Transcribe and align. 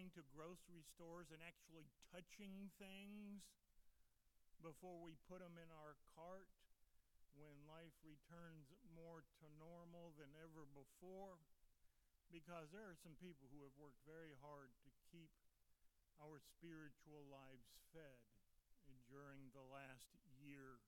Going 0.00 0.16
to 0.16 0.32
grocery 0.32 0.80
stores 0.96 1.28
and 1.28 1.44
actually 1.44 1.84
touching 2.08 2.72
things 2.80 3.44
before 4.64 4.96
we 5.04 5.12
put 5.28 5.44
them 5.44 5.60
in 5.60 5.68
our 5.76 5.92
cart, 6.16 6.48
when 7.36 7.52
life 7.68 7.92
returns 8.00 8.72
more 8.96 9.20
to 9.36 9.44
normal 9.60 10.16
than 10.16 10.32
ever 10.40 10.64
before. 10.72 11.36
Because 12.32 12.72
there 12.72 12.88
are 12.88 12.96
some 13.04 13.12
people 13.20 13.52
who 13.52 13.60
have 13.60 13.76
worked 13.76 14.00
very 14.08 14.32
hard 14.40 14.72
to 14.88 14.90
keep 15.12 15.28
our 16.16 16.40
spiritual 16.40 17.28
lives 17.28 17.68
fed 17.92 18.24
during 19.12 19.52
the 19.52 19.66
last 19.68 20.16
year 20.40 20.80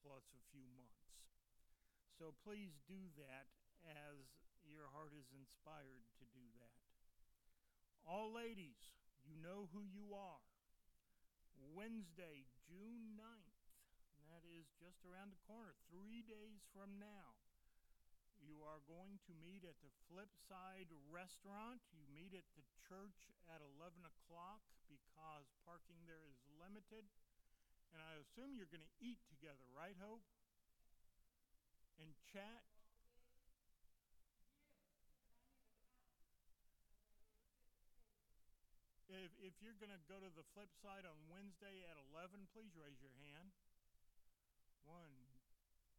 plus 0.00 0.24
a 0.32 0.42
few 0.56 0.64
months. 0.72 1.04
So 2.16 2.32
please 2.48 2.80
do 2.88 3.12
that 3.20 3.52
as 3.84 4.24
your 4.64 4.88
heart 4.96 5.12
is 5.12 5.28
inspired 5.36 6.08
to 6.16 6.24
do 6.32 6.48
that. 6.56 6.65
All 8.06 8.30
ladies, 8.30 8.78
you 9.26 9.34
know 9.42 9.66
who 9.74 9.82
you 9.82 10.14
are. 10.14 10.46
Wednesday, 11.74 12.46
June 12.70 13.18
9th, 13.18 13.66
that 14.30 14.46
is 14.46 14.70
just 14.78 15.02
around 15.02 15.34
the 15.34 15.42
corner, 15.42 15.74
three 15.90 16.22
days 16.22 16.62
from 16.70 17.02
now. 17.02 17.34
You 18.38 18.62
are 18.62 18.78
going 18.86 19.18
to 19.26 19.34
meet 19.42 19.66
at 19.66 19.74
the 19.82 19.90
Flipside 20.06 20.86
Restaurant. 21.10 21.82
You 21.90 22.06
meet 22.14 22.30
at 22.30 22.46
the 22.54 22.62
church 22.86 23.26
at 23.50 23.58
11 23.58 24.06
o'clock 24.06 24.62
because 24.86 25.50
parking 25.66 25.98
there 26.06 26.22
is 26.30 26.38
limited. 26.62 27.10
And 27.90 27.98
I 27.98 28.22
assume 28.22 28.54
you're 28.54 28.70
going 28.70 28.86
to 28.86 28.96
eat 29.02 29.18
together, 29.26 29.66
right, 29.74 29.98
Hope? 29.98 30.22
And 31.98 32.14
chat? 32.30 32.75
If, 39.16 39.32
if 39.40 39.56
you're 39.64 39.78
going 39.80 39.94
to 39.96 40.04
go 40.12 40.20
to 40.20 40.28
the 40.36 40.44
flip 40.52 40.68
side 40.84 41.08
on 41.08 41.16
Wednesday 41.32 41.88
at 41.88 41.96
11, 42.12 42.52
please 42.52 42.76
raise 42.76 43.00
your 43.00 43.16
hand. 43.16 43.48
One, 44.84 45.08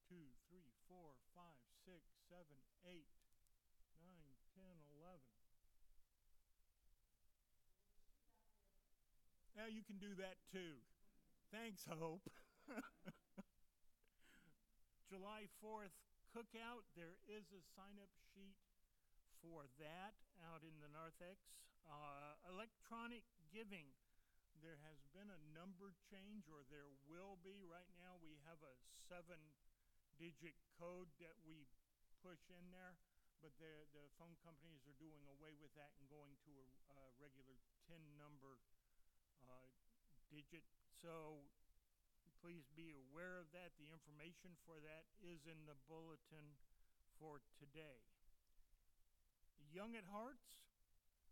two, 0.06 0.30
three, 0.45 0.69
four, 0.86 1.17
five, 1.34 1.58
six, 1.82 2.06
seven, 2.30 2.62
eight, 2.86 3.10
nine, 3.97 4.38
ten, 4.53 4.77
eleven. 5.01 5.34
Now 9.58 9.65
you 9.65 9.82
can 9.82 9.97
do 9.97 10.13
that 10.21 10.38
too. 10.53 10.77
Thanks, 11.49 11.89
Hope. 11.89 12.30
July 15.10 15.49
4th 15.65 15.97
cookout, 16.30 16.86
there 16.93 17.17
is 17.25 17.49
a 17.49 17.65
sign 17.73 17.97
up 17.97 18.13
sheet 18.36 18.62
for 19.41 19.65
that 19.82 20.13
out 20.53 20.62
in 20.62 20.77
the 20.86 20.91
narthex. 20.93 21.41
Uh, 21.88 22.36
electronic 22.52 23.23
giving, 23.47 23.88
there 24.60 24.76
has 24.84 25.00
been 25.15 25.32
a 25.32 25.41
number 25.56 25.95
change, 26.12 26.52
or 26.52 26.67
there 26.67 26.91
will 27.08 27.39
be. 27.39 27.63
Right 27.63 27.88
now, 27.95 28.19
we 28.19 28.36
have 28.43 28.60
a 28.60 28.76
seven 29.08 29.39
digit 30.19 30.58
code 30.76 31.08
that 31.23 31.39
we 31.47 31.63
push 32.19 32.43
in 32.52 32.67
there, 32.76 33.00
but 33.39 33.56
the, 33.62 33.88
the 33.95 34.04
phone 34.19 34.36
companies 34.43 34.84
are 34.84 34.97
doing 35.00 35.23
away 35.32 35.56
with 35.56 35.71
that 35.80 35.95
and 36.02 36.10
going 36.12 36.36
to 36.43 36.52
a, 36.60 36.67
a 36.91 37.00
regular 37.21 37.56
10 37.88 37.95
number 38.19 38.60
uh, 39.47 39.71
digit. 40.28 40.65
So 41.00 41.45
please 42.43 42.67
be 42.76 42.91
aware 42.91 43.39
of 43.39 43.47
that. 43.54 43.78
The 43.80 43.88
information 43.88 44.58
for 44.67 44.82
that 44.84 45.08
is 45.23 45.45
in 45.47 45.63
the 45.69 45.78
bulletin 45.88 46.58
for 47.21 47.39
today. 47.62 48.04
Young 49.71 49.93
at 49.93 50.10
Hearts, 50.10 50.66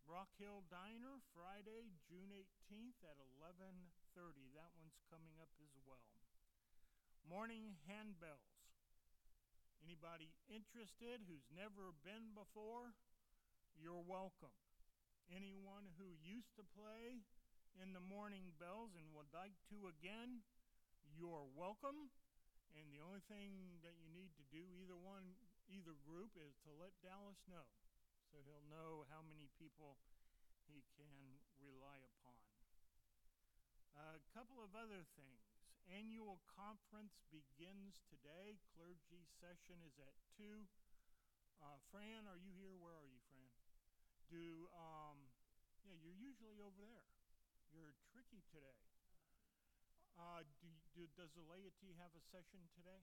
Rock 0.05 0.29
Hill 0.37 0.61
Diner, 0.69 1.17
Friday, 1.33 1.89
June 2.05 2.29
18th 2.29 3.01
at 3.01 3.17
11:30. 3.17 4.53
That 4.53 4.69
one's 4.77 5.01
coming 5.09 5.33
up 5.41 5.49
as 5.57 5.73
well. 5.81 6.05
Morning 7.25 7.73
handbells. 7.89 8.69
Anybody 9.81 10.29
interested 10.45 11.25
who's 11.25 11.49
never 11.49 11.89
been 12.05 12.37
before, 12.37 12.93
you're 13.73 14.05
welcome. 14.05 14.53
Anyone 15.25 15.89
who 15.97 16.13
used 16.21 16.53
to 16.57 16.63
play 16.63 17.25
in 17.81 17.93
the 17.93 17.99
morning 17.99 18.53
bells 18.61 18.93
and 18.93 19.09
would 19.17 19.33
like 19.33 19.57
to 19.73 19.89
again, 19.89 20.45
you're 21.17 21.49
welcome. 21.57 22.13
And 22.77 22.93
the 22.93 23.01
only 23.01 23.25
thing 23.25 23.81
that 23.81 23.97
you 23.97 24.09
need 24.13 24.37
to 24.37 24.45
do, 24.53 24.69
either 24.77 24.97
one, 24.97 25.33
either 25.65 25.97
group, 26.05 26.37
is 26.37 26.53
to 26.61 26.71
let 26.77 26.93
Dallas 27.01 27.41
know. 27.49 27.65
So 28.35 28.43
he'll 28.43 28.67
know 28.67 29.07
how 29.07 29.23
many 29.23 29.47
people 29.55 29.95
he 30.67 30.83
can 30.99 31.39
rely 31.55 32.03
upon. 32.03 32.35
A 33.95 34.19
couple 34.35 34.59
of 34.59 34.75
other 34.75 35.07
things. 35.15 35.39
Annual 35.87 36.43
conference 36.43 37.15
begins 37.31 38.03
today. 38.11 38.59
Clergy 38.75 39.23
session 39.39 39.79
is 39.87 39.95
at 40.03 40.11
2. 40.35 40.67
Uh, 41.63 41.79
Fran, 41.87 42.27
are 42.27 42.35
you 42.35 42.51
here? 42.59 42.75
Where 42.75 42.99
are 42.99 43.07
you, 43.07 43.23
Fran? 43.31 43.47
Do, 44.27 44.67
um, 44.75 45.31
yeah, 45.87 45.95
you're 45.95 46.19
usually 46.19 46.59
over 46.59 46.83
there. 46.83 47.07
You're 47.71 47.95
tricky 48.11 48.43
today. 48.51 48.75
Uh, 50.19 50.43
do, 50.59 50.67
do, 50.91 51.07
does 51.15 51.31
the 51.39 51.47
laity 51.47 51.95
have 51.95 52.11
a 52.11 52.23
session 52.35 52.67
today? 52.75 52.99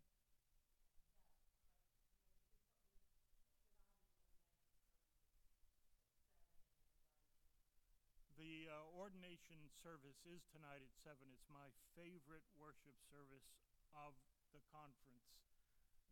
The 8.42 8.66
uh, 8.74 8.81
ordination 8.92 9.72
service 9.80 10.20
is 10.28 10.44
tonight 10.52 10.84
at 10.84 10.92
7. 11.00 11.16
It's 11.32 11.48
my 11.48 11.72
favorite 11.96 12.44
worship 12.60 12.96
service 13.08 13.48
of 13.96 14.12
the 14.52 14.60
conference. 14.68 15.32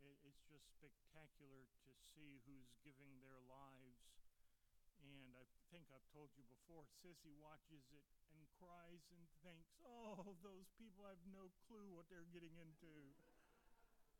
It, 0.01 0.16
it's 0.25 0.40
just 0.49 0.64
spectacular 0.73 1.69
to 1.85 1.90
see 2.16 2.40
who's 2.49 2.73
giving 2.81 3.21
their 3.21 3.37
lives. 3.45 4.01
And 5.05 5.37
I 5.37 5.45
think 5.69 5.93
I've 5.93 6.09
told 6.12 6.33
you 6.37 6.45
before, 6.49 6.88
Sissy 7.05 7.37
watches 7.37 7.85
it 7.93 8.09
and 8.33 8.45
cries 8.57 9.05
and 9.12 9.25
thinks, 9.45 9.77
oh, 9.85 10.37
those 10.40 10.69
people 10.81 11.05
have 11.05 11.21
no 11.29 11.53
clue 11.69 11.93
what 11.93 12.09
they're 12.09 12.29
getting 12.33 12.57
into. 12.57 13.12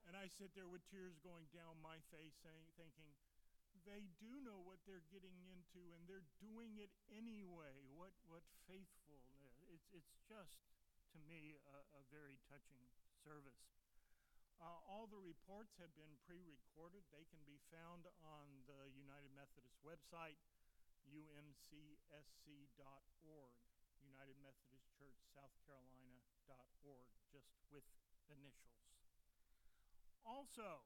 and 0.09 0.17
I 0.17 0.29
sit 0.29 0.53
there 0.57 0.69
with 0.69 0.85
tears 0.89 1.17
going 1.25 1.49
down 1.53 1.81
my 1.81 2.01
face 2.13 2.37
saying, 2.45 2.69
thinking, 2.77 3.09
they 3.85 4.11
do 4.21 4.41
know 4.45 4.61
what 4.63 4.81
they're 4.85 5.07
getting 5.09 5.37
into 5.49 5.93
and 5.95 6.05
they're 6.05 6.27
doing 6.41 6.77
it 6.81 6.93
anyway. 7.11 7.85
What, 7.93 8.13
what 8.27 8.45
faithfulness. 8.67 9.55
It's, 9.71 9.87
it's 9.93 10.15
just, 10.27 10.61
to 11.15 11.19
me, 11.27 11.57
a, 11.65 11.79
a 11.99 12.03
very 12.13 12.39
touching 12.49 12.83
service. 13.23 13.71
Uh, 14.61 14.77
all 14.85 15.09
the 15.09 15.21
reports 15.21 15.73
have 15.81 15.93
been 15.97 16.21
pre 16.29 16.45
recorded. 16.45 17.01
They 17.09 17.25
can 17.33 17.41
be 17.49 17.57
found 17.73 18.05
on 18.21 18.45
the 18.69 18.93
United 18.93 19.33
Methodist 19.33 19.81
website, 19.81 20.37
umcsc.org. 21.09 22.21
United 24.01 24.37
Methodist 24.41 24.89
Church, 24.97 25.17
South 25.37 25.53
Carolina.org, 25.69 27.09
just 27.29 27.53
with 27.69 27.85
initials. 28.33 28.81
Also, 30.25 30.85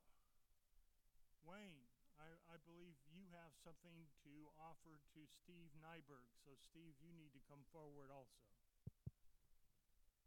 Wayne, 1.46 1.83
I, 2.18 2.30
I 2.46 2.56
believe 2.62 2.94
you 3.10 3.26
have 3.34 3.50
something 3.58 4.06
to 4.22 4.34
offer 4.54 5.02
to 5.14 5.20
Steve 5.26 5.74
Nyberg. 5.82 6.30
So, 6.46 6.54
Steve, 6.54 6.94
you 7.02 7.10
need 7.10 7.34
to 7.34 7.42
come 7.50 7.66
forward 7.74 8.10
also. 8.10 8.46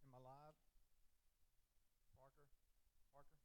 Am 0.03 0.11
I 0.11 0.19
live? 0.19 0.57
Parker? 2.19 2.47
Parker? 3.11 3.43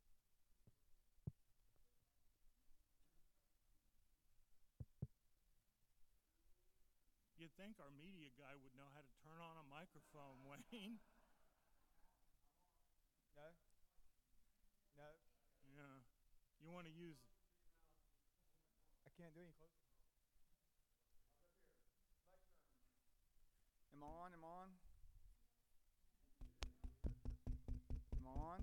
You'd 7.38 7.54
think 7.58 7.82
our 7.82 7.90
media 7.90 8.30
guy 8.38 8.54
would 8.54 8.74
know 8.78 8.86
how 8.94 9.02
to 9.02 9.14
turn 9.22 9.42
on 9.42 9.58
a 9.58 9.66
microphone, 9.66 10.42
Wayne. 10.46 10.98
No? 13.34 13.50
No? 14.94 15.10
Yeah. 15.74 15.98
You 16.62 16.70
want 16.70 16.86
to 16.86 16.94
use 16.94 17.18
can't 19.22 19.38
do 19.38 19.46
any 19.46 19.54
closer. 19.54 19.86
Am 23.94 24.02
I 24.02 24.10
on? 24.10 24.34
Am 24.34 24.42
on? 24.42 24.68
Am 28.18 28.26
on? 28.34 28.60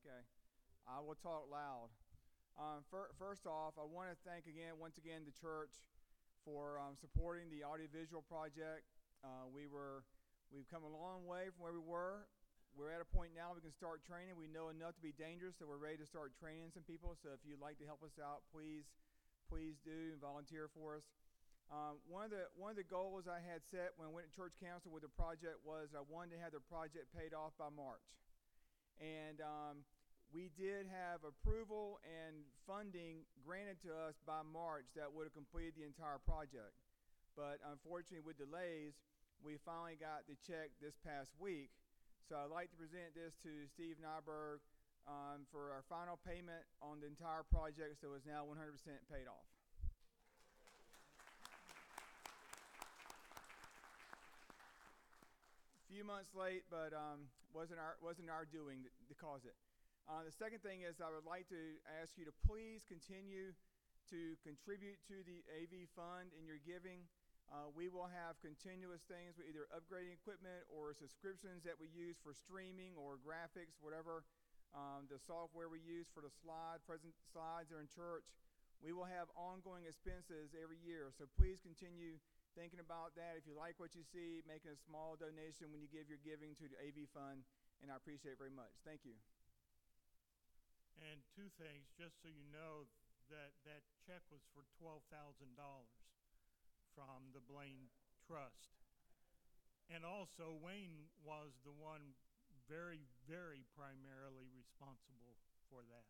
Okay. 0.00 0.24
I 0.88 1.04
will 1.04 1.20
talk 1.20 1.44
loud. 1.52 1.92
Um, 2.56 2.88
fir- 2.88 3.12
first 3.20 3.44
off, 3.44 3.76
I 3.76 3.84
want 3.84 4.08
to 4.08 4.16
thank 4.24 4.48
again, 4.48 4.80
once 4.80 4.96
again, 4.96 5.28
the 5.28 5.36
church 5.36 5.76
for 6.40 6.80
um, 6.80 6.96
supporting 6.96 7.52
the 7.52 7.68
audiovisual 7.68 8.24
project. 8.24 8.88
Uh, 9.20 9.44
we 9.52 9.68
were 9.68 10.08
We've 10.54 10.68
come 10.70 10.86
a 10.86 10.92
long 10.94 11.26
way 11.26 11.50
from 11.50 11.58
where 11.58 11.74
we 11.74 11.82
were. 11.82 12.22
We're 12.76 12.92
at 12.92 13.00
a 13.00 13.08
point 13.08 13.32
now 13.32 13.56
we 13.56 13.64
can 13.64 13.72
start 13.72 14.04
training. 14.04 14.36
We 14.36 14.52
know 14.52 14.68
enough 14.68 15.00
to 15.00 15.04
be 15.04 15.16
dangerous, 15.16 15.56
so 15.56 15.64
we're 15.64 15.80
ready 15.80 15.96
to 15.96 16.04
start 16.04 16.36
training 16.36 16.76
some 16.76 16.84
people. 16.84 17.16
So 17.24 17.32
if 17.32 17.40
you'd 17.40 17.56
like 17.56 17.80
to 17.80 17.88
help 17.88 18.04
us 18.04 18.20
out, 18.20 18.44
please, 18.52 18.84
please 19.48 19.80
do 19.80 20.12
and 20.12 20.20
volunteer 20.20 20.68
for 20.76 21.00
us. 21.00 21.08
Um, 21.72 21.96
one 22.04 22.28
of 22.28 22.36
the 22.36 22.52
one 22.52 22.76
of 22.76 22.78
the 22.78 22.84
goals 22.84 23.24
I 23.24 23.40
had 23.40 23.64
set 23.72 23.96
when 23.96 24.04
I 24.04 24.12
went 24.12 24.28
to 24.28 24.32
church 24.36 24.52
council 24.60 24.92
with 24.92 25.08
the 25.08 25.10
project 25.16 25.64
was 25.64 25.96
I 25.96 26.04
wanted 26.04 26.36
to 26.36 26.40
have 26.44 26.52
the 26.52 26.60
project 26.68 27.08
paid 27.16 27.32
off 27.32 27.56
by 27.56 27.72
March, 27.72 28.04
and 29.00 29.40
um, 29.40 29.80
we 30.28 30.52
did 30.52 30.84
have 30.84 31.24
approval 31.24 31.96
and 32.04 32.44
funding 32.68 33.24
granted 33.40 33.80
to 33.88 33.96
us 33.96 34.20
by 34.28 34.44
March 34.44 34.84
that 35.00 35.08
would 35.08 35.24
have 35.24 35.34
completed 35.34 35.80
the 35.80 35.88
entire 35.88 36.20
project. 36.22 36.76
But 37.40 37.56
unfortunately, 37.64 38.22
with 38.22 38.36
delays, 38.36 39.00
we 39.40 39.56
finally 39.64 39.96
got 39.96 40.28
the 40.28 40.36
check 40.44 40.76
this 40.78 40.94
past 41.00 41.32
week. 41.40 41.72
So 42.26 42.34
I'd 42.34 42.50
like 42.50 42.74
to 42.74 42.78
present 42.82 43.14
this 43.14 43.38
to 43.46 43.70
Steve 43.70 44.02
Nyberg 44.02 44.58
um, 45.06 45.46
for 45.54 45.70
our 45.70 45.86
final 45.86 46.18
payment 46.26 46.66
on 46.82 46.98
the 46.98 47.06
entire 47.06 47.46
project, 47.46 48.02
so 48.02 48.18
it's 48.18 48.26
now 48.26 48.42
100% 48.42 48.74
paid 49.06 49.30
off. 49.30 49.46
A 55.78 55.86
few 55.86 56.02
months 56.02 56.34
late, 56.34 56.66
but 56.66 56.90
um, 56.90 57.30
wasn't 57.54 57.78
our 57.78 57.94
wasn't 58.02 58.26
our 58.26 58.42
doing 58.42 58.82
to, 58.82 59.14
cause 59.22 59.46
it. 59.46 59.54
Uh, 60.10 60.26
the 60.26 60.34
second 60.34 60.66
thing 60.66 60.82
is 60.82 60.98
I 60.98 61.14
would 61.14 61.30
like 61.30 61.46
to 61.54 61.78
ask 62.02 62.18
you 62.18 62.26
to 62.26 62.34
please 62.42 62.82
continue 62.90 63.54
to 64.10 64.34
contribute 64.42 64.98
to 65.06 65.22
the 65.22 65.46
AV 65.62 65.86
fund 65.94 66.34
in 66.34 66.42
your 66.42 66.58
giving. 66.66 67.06
Uh, 67.46 67.70
we 67.78 67.86
will 67.86 68.10
have 68.10 68.34
continuous 68.42 69.06
things 69.06 69.38
with 69.38 69.46
either 69.46 69.70
upgrading 69.70 70.10
equipment 70.10 70.66
or 70.66 70.90
subscriptions 70.90 71.62
that 71.62 71.78
we 71.78 71.86
use 71.94 72.18
for 72.18 72.34
streaming 72.34 72.98
or 72.98 73.22
graphics, 73.22 73.78
whatever. 73.78 74.26
Um, 74.74 75.06
the 75.06 75.22
software 75.22 75.70
we 75.70 75.78
use 75.78 76.10
for 76.10 76.26
the 76.26 76.32
slide 76.42 76.82
present 76.82 77.14
slides 77.30 77.70
are 77.70 77.78
in 77.78 77.86
church. 77.86 78.26
We 78.82 78.92
will 78.92 79.06
have 79.06 79.30
ongoing 79.38 79.86
expenses 79.86 80.52
every 80.58 80.76
year, 80.82 81.14
so 81.14 81.24
please 81.38 81.62
continue 81.62 82.18
thinking 82.58 82.82
about 82.82 83.14
that. 83.16 83.38
If 83.38 83.48
you 83.48 83.56
like 83.56 83.78
what 83.78 83.94
you 83.96 84.04
see, 84.04 84.44
making 84.44 84.74
a 84.74 84.78
small 84.84 85.16
donation 85.16 85.70
when 85.70 85.80
you 85.80 85.88
give 85.88 86.10
your 86.10 86.20
giving 86.26 86.52
to 86.60 86.66
the 86.68 86.76
AV 86.82 87.08
Fund, 87.14 87.46
and 87.80 87.88
I 87.88 87.96
appreciate 87.96 88.36
it 88.36 88.42
very 88.42 88.52
much. 88.52 88.74
Thank 88.84 89.06
you. 89.06 89.16
And 91.00 91.24
two 91.32 91.48
things, 91.56 91.88
just 91.96 92.20
so 92.20 92.28
you 92.28 92.44
know, 92.52 92.84
that 93.32 93.56
that 93.64 93.80
check 94.04 94.20
was 94.28 94.44
for 94.52 94.66
twelve 94.76 95.04
thousand 95.08 95.56
dollars 95.56 96.05
from 96.96 97.30
the 97.36 97.44
Blaine 97.44 97.92
Trust. 98.26 98.72
And 99.90 100.04
also 100.04 100.54
Wayne 100.62 101.10
was 101.24 101.50
the 101.64 101.72
one 101.74 102.14
very, 102.68 103.06
very 103.26 103.64
primarily 103.74 104.46
responsible 104.54 105.38
for 105.70 105.82
that. 105.90 106.06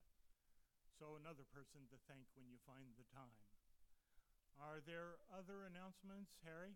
So 0.98 1.16
another 1.16 1.44
person 1.52 1.86
to 1.92 1.98
thank 2.08 2.26
when 2.36 2.48
you 2.48 2.58
find 2.66 2.88
the 2.96 3.04
time. 3.14 3.36
Are 4.58 4.80
there 4.80 5.16
other 5.32 5.64
announcements, 5.64 6.32
Harry? 6.44 6.74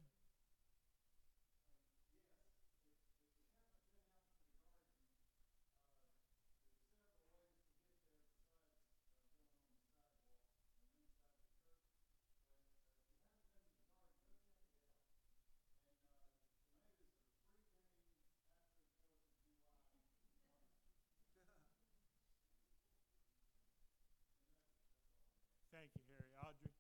Thank 25.73 25.91
you, 25.97 26.03
Harry. 26.09 26.29
Audrey? 26.47 26.71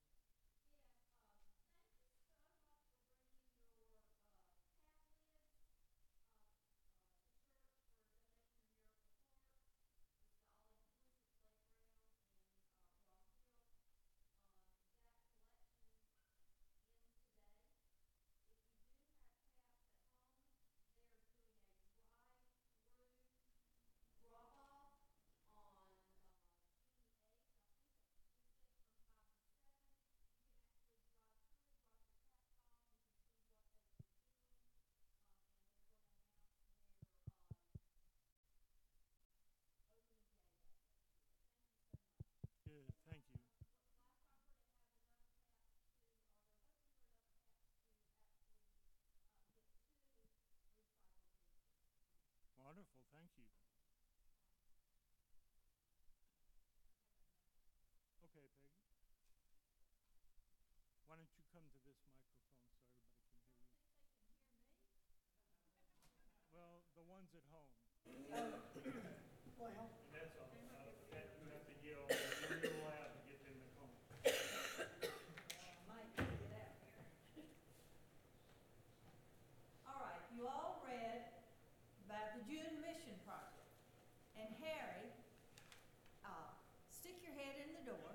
Good, 42.67 42.87
thank 43.09 43.23
you. 43.35 43.41
Wonderful, 52.59 53.10
thank 53.21 53.37
you. 53.37 53.45
Okay, 58.25 58.49
Peggy. 58.65 58.97
Why 61.05 61.21
don't 61.21 61.29
you 61.37 61.45
come 61.53 61.69
to 61.69 61.81
this 61.85 62.01
microphone 62.17 62.65
so 62.65 62.81
everybody 62.81 63.05
can 63.05 64.25
hear 64.25 64.41
you? 64.41 64.57
Well, 66.57 66.81
the 66.97 67.05
ones 67.13 67.29
at 67.37 67.45
home. 67.53 67.69
Well, 69.61 69.93
That's 70.17 70.33
all. 70.41 70.49
Uh, 70.73 70.89
that, 71.13 71.37
you 71.37 71.53
have 71.53 71.65
to 71.69 71.77
yell, 71.85 72.09
you're 72.09 72.81
allowed 72.81 73.13
to 73.13 73.21
get 73.29 73.37
in 73.45 73.61
the 73.61 73.69
phone. 73.77 73.93
might 75.85 76.09
get 76.17 76.33
out 76.57 76.73
here. 76.81 77.05
All 79.85 80.01
right, 80.09 80.25
you 80.33 80.49
all 80.49 80.81
read 80.89 81.29
about 82.09 82.33
the 82.41 82.43
June 82.49 82.81
Mission 82.81 83.15
Project. 83.29 83.69
And 84.41 84.49
Harry, 84.65 85.13
uh, 86.25 86.57
stick 86.89 87.21
your 87.21 87.37
head 87.37 87.61
in 87.61 87.69
the 87.77 87.85
door. 87.93 88.11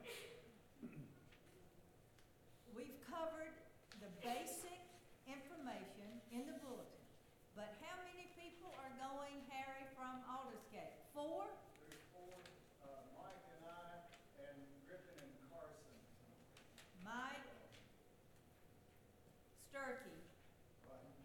We've 2.74 2.98
covered 3.06 3.54
the 4.02 4.10
basic 4.26 4.82
information 5.30 6.10
in 6.34 6.50
the 6.50 6.58
bulletin. 6.66 7.06
But 7.54 7.78
how 7.86 7.94
many 8.10 8.26
people 8.34 8.74
are 8.82 8.90
going, 8.98 9.38
Harry, 9.54 9.86
from 9.94 10.18
Aldersgate? 10.26 10.98
Four? 11.14 11.46
There's 11.78 12.02
four, 12.10 12.34
uh, 12.82 13.06
Mike 13.22 13.46
and 13.54 13.64
I, 13.70 14.02
and 14.50 14.58
Griffin 14.90 15.22
and 15.22 15.34
Carson. 15.54 15.94
Mike 17.06 17.46
Sturkey, 19.70 20.18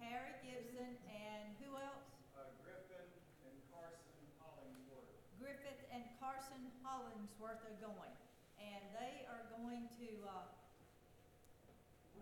Harry 0.04 0.36
Gibson, 0.44 0.92
and 1.08 1.56
who 1.64 1.80
else? 1.80 2.04
Uh, 2.36 2.52
Griffin 2.60 3.08
and 3.48 3.56
Carson 3.72 4.20
Hollingworth. 4.44 5.08
Griffith 5.40 5.82
and 5.88 6.04
Carson 6.20 6.68
Hollingsworth 6.84 7.64
are 7.64 7.80
going. 7.80 8.12
And 8.60 8.84
they 8.92 9.24
are 9.32 9.48
going 9.56 9.88
to, 10.04 10.08
uh, 10.28 10.59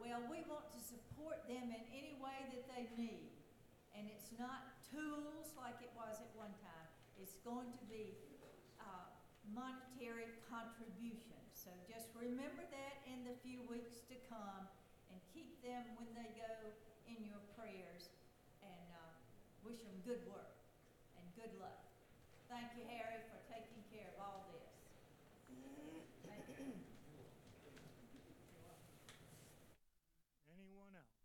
well, 0.09 0.25
we 0.25 0.41
want 0.49 0.65
to 0.73 0.81
support 0.81 1.45
them 1.45 1.69
in 1.69 1.83
any 1.93 2.17
way 2.17 2.41
that 2.49 2.65
they 2.73 2.89
need. 2.97 3.29
And 3.93 4.09
it's 4.09 4.33
not 4.41 4.81
tools 4.89 5.53
like 5.53 5.77
it 5.85 5.93
was 5.93 6.17
at 6.25 6.33
one 6.33 6.57
time. 6.65 6.89
It's 7.21 7.37
going 7.45 7.77
to 7.77 7.85
be, 7.93 8.17
uh, 8.81 9.13
monetary 9.53 10.33
contributions. 10.49 11.53
So 11.53 11.69
just 11.85 12.09
remember 12.17 12.65
that 12.73 13.05
in 13.05 13.29
the 13.29 13.37
few 13.45 13.61
weeks 13.69 14.01
to 14.09 14.17
come 14.33 14.65
and 15.13 15.19
keep 15.37 15.61
them 15.61 15.85
when 16.01 16.09
they 16.17 16.33
go 16.41 16.73
in 17.05 17.29
your 17.29 17.45
prayers. 17.53 18.09
And, 18.65 18.89
uh, 18.97 19.13
wish 19.61 19.85
them 19.85 20.01
good 20.09 20.25
work 20.33 20.57
and 21.21 21.25
good 21.37 21.53
luck. 21.61 21.85
Thank 22.49 22.73
you, 22.81 22.89
Harry, 22.89 23.21
for 23.29 23.37
taking 23.53 23.85
care 23.93 24.09
of 24.17 24.25
all 24.25 24.41
this. 24.57 24.73
Thank 26.25 26.49
you. 26.49 26.73
Anyone 30.57 30.95
else? 30.97 31.19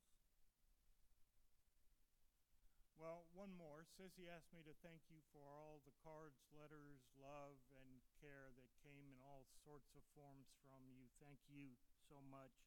Well, 2.99 3.23
one 3.33 3.49
more. 3.57 3.82
Sissy 3.93 4.25
asked 4.25 4.49
me 4.49 4.65
to 4.65 4.73
thank 4.81 5.05
you 5.13 5.21
for 5.29 5.45
all 5.45 5.77
the 5.85 5.93
cards, 6.01 6.41
letters, 6.49 7.05
love, 7.21 7.61
and 7.77 8.01
care 8.17 8.49
that 8.49 8.81
came 8.81 9.05
in 9.05 9.21
all 9.21 9.45
sorts 9.61 9.93
of 9.93 10.01
forms 10.17 10.49
from 10.65 10.81
you. 10.89 11.05
Thank 11.21 11.37
you 11.45 11.77
so 12.09 12.17
much. 12.33 12.57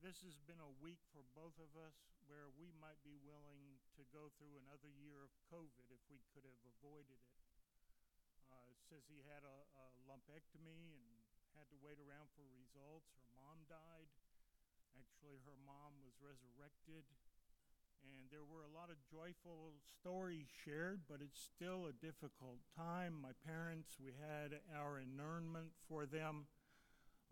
this 0.00 0.24
has 0.24 0.40
been 0.48 0.58
a 0.64 0.72
week 0.80 1.04
for 1.12 1.20
both 1.36 1.54
of 1.60 1.76
us 1.76 2.16
where 2.24 2.48
we 2.56 2.72
might 2.80 2.96
be 3.04 3.20
willing 3.20 3.76
to 3.92 4.08
go 4.08 4.32
through 4.40 4.56
another 4.56 4.88
year 4.88 5.20
of 5.20 5.36
COVID 5.52 5.92
if 5.92 6.00
we 6.08 6.24
could 6.32 6.48
have 6.48 6.62
avoided 6.80 7.20
it. 7.20 7.38
Uh, 8.48 8.72
he 9.04 9.20
had 9.28 9.44
a, 9.44 9.58
a 9.76 9.86
lumpectomy 10.08 10.96
and 10.96 11.12
had 11.60 11.68
to 11.68 11.76
wait 11.84 12.00
around 12.00 12.32
for 12.32 12.48
results. 12.56 13.12
Her 13.20 13.36
mom 13.36 13.68
died. 13.68 14.08
Actually, 14.96 15.44
her 15.44 15.60
mom 15.68 16.00
was 16.00 16.16
resurrected. 16.24 17.04
And 18.04 18.30
there 18.30 18.44
were 18.44 18.62
a 18.62 18.74
lot 18.74 18.90
of 18.90 18.96
joyful 19.10 19.74
stories 20.00 20.46
shared, 20.64 21.00
but 21.08 21.18
it's 21.22 21.38
still 21.38 21.86
a 21.86 21.92
difficult 21.92 22.58
time. 22.76 23.14
My 23.22 23.32
parents, 23.46 23.96
we 24.02 24.12
had 24.18 24.58
our 24.76 24.98
internment 24.98 25.70
for 25.88 26.06
them 26.06 26.46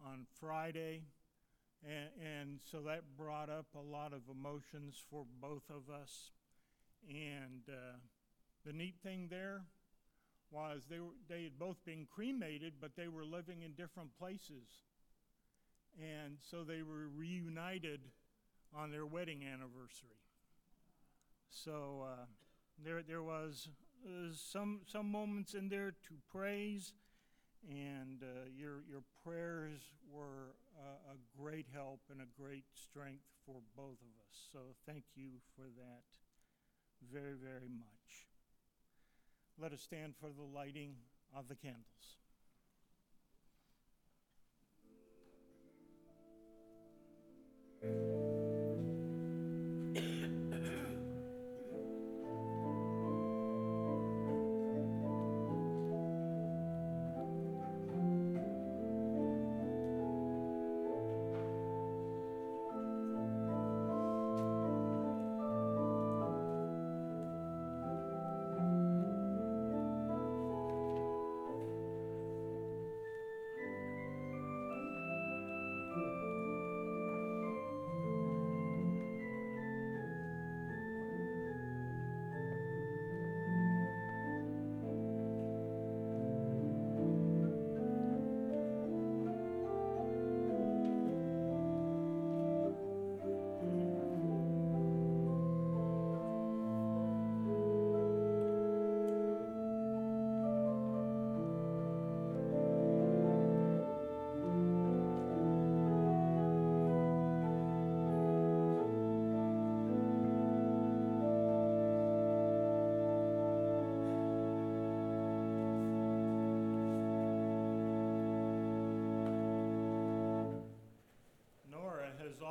on 0.04 0.26
Friday. 0.38 1.02
And, 1.82 2.10
and 2.20 2.60
so 2.70 2.82
that 2.82 3.16
brought 3.16 3.50
up 3.50 3.66
a 3.74 3.80
lot 3.80 4.12
of 4.12 4.22
emotions 4.30 4.96
for 5.10 5.24
both 5.40 5.64
of 5.70 5.92
us. 5.92 6.30
And 7.08 7.62
uh, 7.68 7.98
the 8.64 8.72
neat 8.72 8.96
thing 9.02 9.28
there 9.30 9.62
was 10.50 10.82
they, 10.88 11.00
were, 11.00 11.16
they 11.28 11.44
had 11.44 11.58
both 11.58 11.84
been 11.84 12.06
cremated, 12.06 12.74
but 12.80 12.96
they 12.96 13.08
were 13.08 13.24
living 13.24 13.62
in 13.62 13.72
different 13.72 14.10
places. 14.18 14.84
And 15.98 16.38
so 16.50 16.62
they 16.62 16.82
were 16.82 17.08
reunited 17.08 18.00
on 18.76 18.90
their 18.90 19.06
wedding 19.06 19.42
anniversary. 19.44 20.19
So 21.50 22.06
uh, 22.06 22.24
there, 22.82 23.02
there 23.02 23.22
was 23.22 23.68
uh, 24.06 24.32
some, 24.32 24.80
some 24.86 25.10
moments 25.10 25.54
in 25.54 25.68
there 25.68 25.90
to 25.90 26.14
praise, 26.30 26.94
and 27.68 28.22
uh, 28.22 28.48
your, 28.56 28.82
your 28.88 29.02
prayers 29.24 29.80
were 30.10 30.54
a 31.12 31.40
great 31.40 31.66
help 31.74 32.00
and 32.10 32.20
a 32.20 32.40
great 32.40 32.64
strength 32.74 33.24
for 33.44 33.56
both 33.76 34.00
of 34.00 34.12
us. 34.24 34.48
So 34.52 34.58
thank 34.86 35.04
you 35.14 35.30
for 35.56 35.64
that 35.76 36.04
very, 37.12 37.34
very 37.34 37.68
much. 37.68 38.26
Let 39.60 39.72
us 39.72 39.82
stand 39.82 40.14
for 40.20 40.30
the 40.30 40.42
lighting 40.42 40.94
of 41.36 41.48
the 41.48 41.54
candles. 41.54 42.20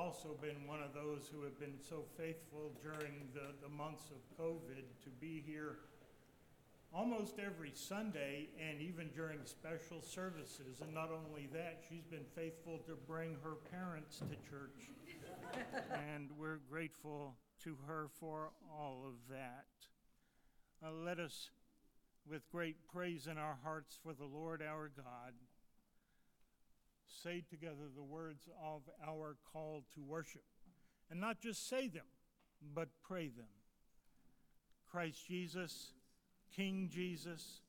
Also 0.10 0.30
been 0.42 0.66
one 0.66 0.82
of 0.82 0.92
those 0.92 1.30
who 1.32 1.44
have 1.44 1.60
been 1.60 1.78
so 1.88 2.04
faithful 2.18 2.72
during 2.82 3.30
the, 3.32 3.54
the 3.62 3.70
months 3.70 4.06
of 4.10 4.18
COVID 4.44 4.82
to 5.04 5.10
be 5.22 5.44
here 5.46 5.78
almost 6.92 7.36
every 7.38 7.70
Sunday 7.76 8.50
and 8.60 8.82
even 8.82 9.10
during 9.16 9.38
special 9.46 10.02
services. 10.02 10.82
And 10.82 10.96
not 10.96 11.12
only 11.12 11.48
that, 11.54 11.84
she's 11.88 12.06
been 12.06 12.26
faithful 12.36 12.80
to 12.88 12.98
bring 13.08 13.38
her 13.44 13.54
parents 13.70 14.18
to 14.18 14.36
church. 14.50 14.90
and 16.16 16.32
we're 16.40 16.62
grateful 16.72 17.36
to 17.66 17.78
her 17.86 18.08
for 18.20 18.50
all 18.68 19.04
of 19.06 19.14
that. 19.30 19.68
Uh, 20.84 20.92
let 20.92 21.20
us, 21.20 21.52
with 22.28 22.50
great 22.50 22.78
praise 22.92 23.28
in 23.28 23.38
our 23.38 23.60
hearts 23.64 24.00
for 24.02 24.14
the 24.14 24.26
Lord 24.26 24.64
our 24.64 24.90
God, 24.90 25.34
say 27.24 27.44
together 27.50 27.88
the 27.96 28.04
words 28.04 28.48
of 28.64 28.82
our 29.08 29.36
call 29.52 29.84
to 29.96 30.02
worship. 30.02 30.44
And 31.10 31.20
not 31.20 31.42
just 31.42 31.68
say 31.68 31.88
them, 31.88 32.06
but 32.74 32.90
pray 33.08 33.28
them. 33.28 33.48
Christ 34.92 35.28
Jesus, 35.28 35.94
King 36.56 36.90
Jesus, 36.92 37.62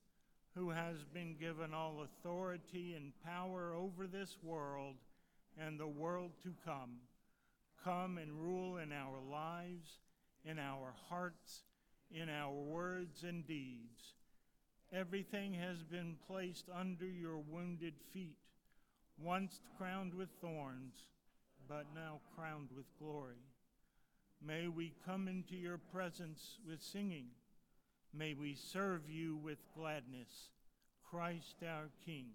who 0.55 0.69
has 0.69 1.03
been 1.13 1.35
given 1.39 1.73
all 1.73 2.03
authority 2.03 2.93
and 2.95 3.13
power 3.23 3.73
over 3.73 4.07
this 4.07 4.37
world 4.43 4.95
and 5.59 5.79
the 5.79 5.87
world 5.87 6.31
to 6.43 6.53
come, 6.65 6.97
come 7.83 8.17
and 8.17 8.33
rule 8.33 8.77
in 8.77 8.91
our 8.91 9.19
lives, 9.29 9.99
in 10.45 10.59
our 10.59 10.93
hearts, 11.09 11.63
in 12.11 12.29
our 12.29 12.53
words 12.53 13.23
and 13.23 13.45
deeds. 13.45 14.13
Everything 14.93 15.53
has 15.53 15.83
been 15.83 16.15
placed 16.27 16.65
under 16.73 17.05
your 17.05 17.37
wounded 17.37 17.93
feet 18.13 18.40
once 19.17 19.59
crowned 19.77 20.13
with 20.13 20.29
thorns, 20.41 21.07
but 21.67 21.85
now 21.95 22.19
crowned 22.35 22.69
with 22.75 22.85
glory. 22.99 23.43
May 24.45 24.67
we 24.67 24.93
come 25.05 25.27
into 25.27 25.55
your 25.55 25.77
presence 25.77 26.57
with 26.67 26.81
singing. 26.81 27.27
May 28.13 28.33
we 28.33 28.55
serve 28.55 29.09
you 29.09 29.37
with 29.37 29.59
gladness. 29.75 30.49
Christ 31.09 31.57
our 31.67 31.89
King. 32.05 32.27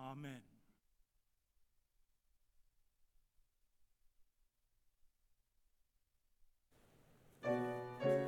Amen. 0.00 0.40
Amen. 7.44 8.23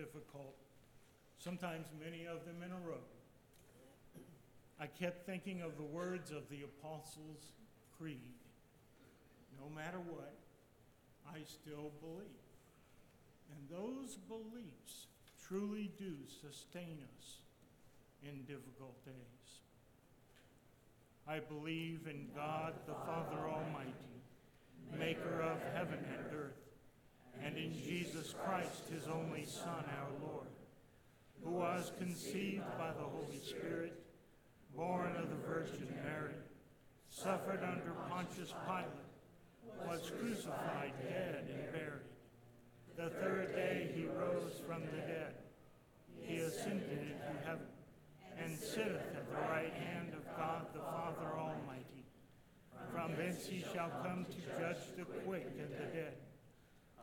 Difficult, 0.00 0.56
sometimes 1.38 1.86
many 2.02 2.24
of 2.24 2.46
them 2.46 2.62
in 2.64 2.72
a 2.72 2.88
row. 2.88 3.04
I 4.80 4.86
kept 4.86 5.26
thinking 5.26 5.60
of 5.60 5.76
the 5.76 5.84
words 5.84 6.30
of 6.30 6.48
the 6.48 6.62
Apostles' 6.64 7.52
Creed 7.98 8.32
No 9.60 9.68
matter 9.74 9.98
what, 9.98 10.34
I 11.28 11.40
still 11.44 11.92
believe. 12.00 12.48
And 13.52 13.68
those 13.68 14.16
beliefs 14.16 15.08
truly 15.46 15.90
do 15.98 16.14
sustain 16.40 16.98
us 17.18 17.40
in 18.22 18.40
difficult 18.44 19.04
days. 19.04 19.60
I 21.28 21.40
believe 21.40 22.06
in 22.08 22.28
God 22.34 22.72
the 22.86 22.94
Father 22.94 23.48
Almighty, 23.48 23.92
maker 24.98 25.42
of 25.42 25.58
heaven 25.74 25.98
and 25.98 26.34
earth, 26.34 26.69
and 27.42 27.56
in 27.56 27.72
Jesus 27.72 28.34
Christ, 28.44 28.88
his 28.92 29.06
only 29.06 29.44
Son, 29.44 29.84
our 29.98 30.28
Lord, 30.28 30.48
who 31.42 31.52
was 31.52 31.92
conceived 31.98 32.64
by 32.78 32.92
the 32.92 33.04
Holy 33.04 33.40
Spirit, 33.42 33.94
born 34.76 35.16
of 35.16 35.30
the 35.30 35.36
Virgin 35.46 35.88
Mary, 36.04 36.34
suffered 37.08 37.60
under 37.62 37.92
Pontius 38.08 38.54
Pilate, 38.66 39.88
was 39.88 40.10
crucified, 40.20 40.92
dead, 41.02 41.48
and 41.48 41.72
buried. 41.72 42.10
The 42.96 43.10
third 43.18 43.54
day 43.54 43.90
he 43.94 44.04
rose 44.04 44.60
from 44.66 44.82
the 44.82 44.98
dead. 44.98 45.34
He 46.20 46.36
ascended 46.36 46.90
into 46.90 47.46
heaven 47.46 47.66
and 48.38 48.58
sitteth 48.58 49.16
at 49.16 49.28
the 49.30 49.36
right 49.50 49.72
hand 49.72 50.12
of 50.14 50.24
God 50.36 50.66
the 50.74 50.80
Father 50.80 51.38
Almighty. 51.38 52.04
From 52.92 53.16
thence 53.16 53.46
he 53.46 53.64
shall 53.72 53.90
come 54.02 54.26
to 54.26 54.60
judge 54.60 54.84
the 54.96 55.04
quick 55.24 55.46
and 55.58 55.70
the 55.72 55.96
dead. 55.96 56.14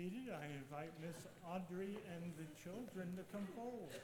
Seated. 0.00 0.32
I 0.32 0.46
invite 0.56 0.92
Miss 1.02 1.26
Audrey 1.44 1.98
and 2.16 2.32
the 2.38 2.46
children 2.64 3.12
to 3.16 3.24
come 3.36 3.46
forward. 3.54 4.00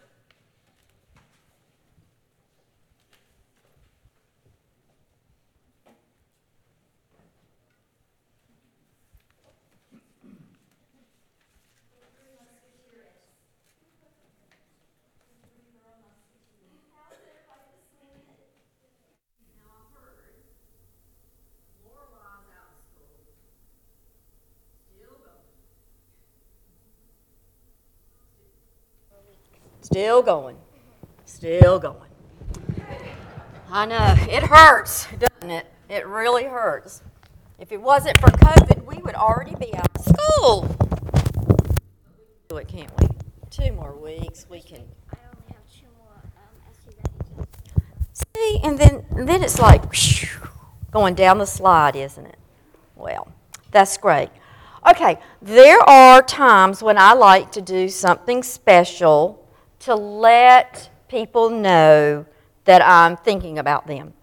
Now 19.57 19.73
I 19.73 19.89
heard 19.97 20.45
Lorelai's 21.81 22.53
out 22.53 22.69
of 22.69 22.85
school, 22.85 23.33
still 24.93 25.17
going. 25.25 25.57
Still 29.87 30.21
going. 30.21 30.57
Still 31.27 31.79
going. 31.79 32.11
I 33.71 33.87
know. 33.87 34.17
It 34.29 34.43
hurts, 34.43 35.07
doesn't 35.17 35.49
it? 35.49 35.65
It 35.89 36.05
really 36.09 36.43
hurts. 36.43 37.03
If 37.61 37.71
it 37.71 37.81
wasn't 37.81 38.19
for 38.19 38.27
COVID, 38.27 38.85
we 38.85 39.01
would 39.01 39.15
already 39.15 39.55
be 39.55 39.73
out 39.77 39.87
of 39.95 40.03
school. 40.05 40.63
Do 42.49 42.57
it, 42.57 42.67
can't 42.67 42.91
we? 43.01 43.07
Two 43.49 43.71
more 43.75 43.95
weeks, 43.95 44.47
we 44.51 44.61
can. 44.61 44.83
I 45.13 45.19
only 45.33 45.55
have 45.55 45.63
two 45.73 45.87
more 45.97 46.21
SU 46.73 46.91
exams. 46.91 47.47
See, 48.13 48.61
and 48.65 48.79
then 48.79 49.05
then 49.25 49.45
it's 49.45 49.61
like 49.61 49.85
going 50.91 51.15
down 51.15 51.39
the 51.39 51.47
slide, 51.47 51.95
isn't 51.95 52.27
it? 52.27 52.39
Well, 52.97 53.29
that's 53.71 53.97
great. 53.99 54.31
Okay, 54.91 55.21
there 55.41 55.79
are 55.79 56.23
times 56.23 56.83
when 56.83 56.99
I 56.99 57.13
like 57.13 57.53
to 57.53 57.61
do 57.61 57.89
something 57.89 58.43
special 58.43 59.46
to 59.87 59.95
let 59.95 60.91
people 61.09 61.49
know 61.49 62.27
that 62.65 62.83
I'm 62.85 63.17
thinking 63.17 63.61
about 63.61 63.87
them. 63.87 64.15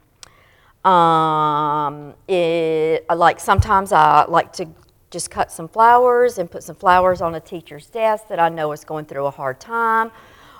Um, 0.83 2.15
it, 2.27 3.05
like 3.09 3.39
sometimes 3.39 3.93
I 3.93 4.25
like 4.25 4.51
to 4.53 4.67
just 5.09 5.31
cut 5.31 5.53
some 5.53 5.69
flowers 5.69 6.37
and 6.37 6.51
put 6.51 6.63
some 6.63 6.75
flowers 6.75 7.21
on 7.21 7.35
a 7.35 7.39
teacher's 7.39 7.85
desk 7.85 8.27
that 8.27 8.41
I 8.41 8.49
know 8.49 8.73
is 8.73 8.83
going 8.83 9.05
through 9.05 9.25
a 9.25 9.31
hard 9.31 9.61
time, 9.61 10.11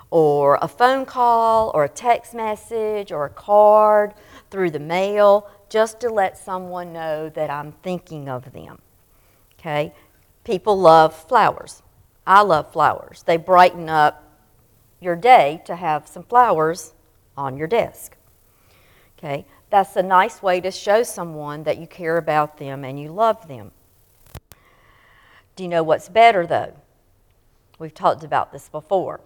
or 0.10 0.58
a 0.62 0.70
phone 0.70 1.06
call, 1.06 1.72
or 1.74 1.84
a 1.84 1.90
text 1.90 2.34
message, 2.34 3.12
or 3.12 3.26
a 3.26 3.30
card 3.30 4.14
through 4.50 4.72
the 4.72 4.80
mail, 4.80 5.50
just 5.68 6.00
to 6.00 6.10
let 6.10 6.38
someone 6.38 6.94
know 6.94 7.28
that 7.28 7.50
I'm 7.50 7.74
thinking 7.84 8.30
of 8.30 8.54
them. 8.54 8.80
Okay? 9.60 9.94
People 10.46 10.80
love 10.80 11.14
flowers. 11.14 11.84
I 12.26 12.42
love 12.42 12.72
flowers. 12.72 13.24
They 13.24 13.36
brighten 13.36 13.90
up 13.90 14.23
your 15.04 15.16
day 15.16 15.62
to 15.66 15.76
have 15.76 16.08
some 16.08 16.24
flowers 16.24 16.94
on 17.38 17.58
your 17.58 17.68
desk. 17.68 18.16
Okay? 19.18 19.46
That's 19.70 19.96
a 19.96 20.04
nice 20.04 20.42
way 20.42 20.62
to 20.62 20.72
show 20.72 21.04
someone 21.04 21.64
that 21.64 21.78
you 21.78 21.88
care 21.88 22.18
about 22.18 22.58
them 22.58 22.84
and 22.84 23.00
you 23.00 23.10
love 23.10 23.48
them. 23.48 23.72
Do 25.56 25.64
you 25.64 25.70
know 25.70 25.84
what's 25.84 26.10
better 26.10 26.46
though? 26.46 26.74
We've 27.80 27.94
talked 27.94 28.24
about 28.24 28.52
this 28.52 28.70
before. 28.70 29.22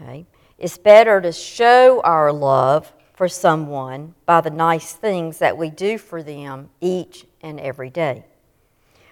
Okay? 0.00 0.26
It's 0.58 0.78
better 0.78 1.20
to 1.20 1.32
show 1.32 2.00
our 2.02 2.32
love 2.32 2.92
for 3.14 3.28
someone 3.28 4.14
by 4.26 4.40
the 4.40 4.50
nice 4.50 4.92
things 4.92 5.38
that 5.38 5.56
we 5.56 5.70
do 5.70 5.98
for 5.98 6.22
them 6.22 6.70
each 6.80 7.26
and 7.40 7.60
every 7.60 7.90
day. 7.90 8.24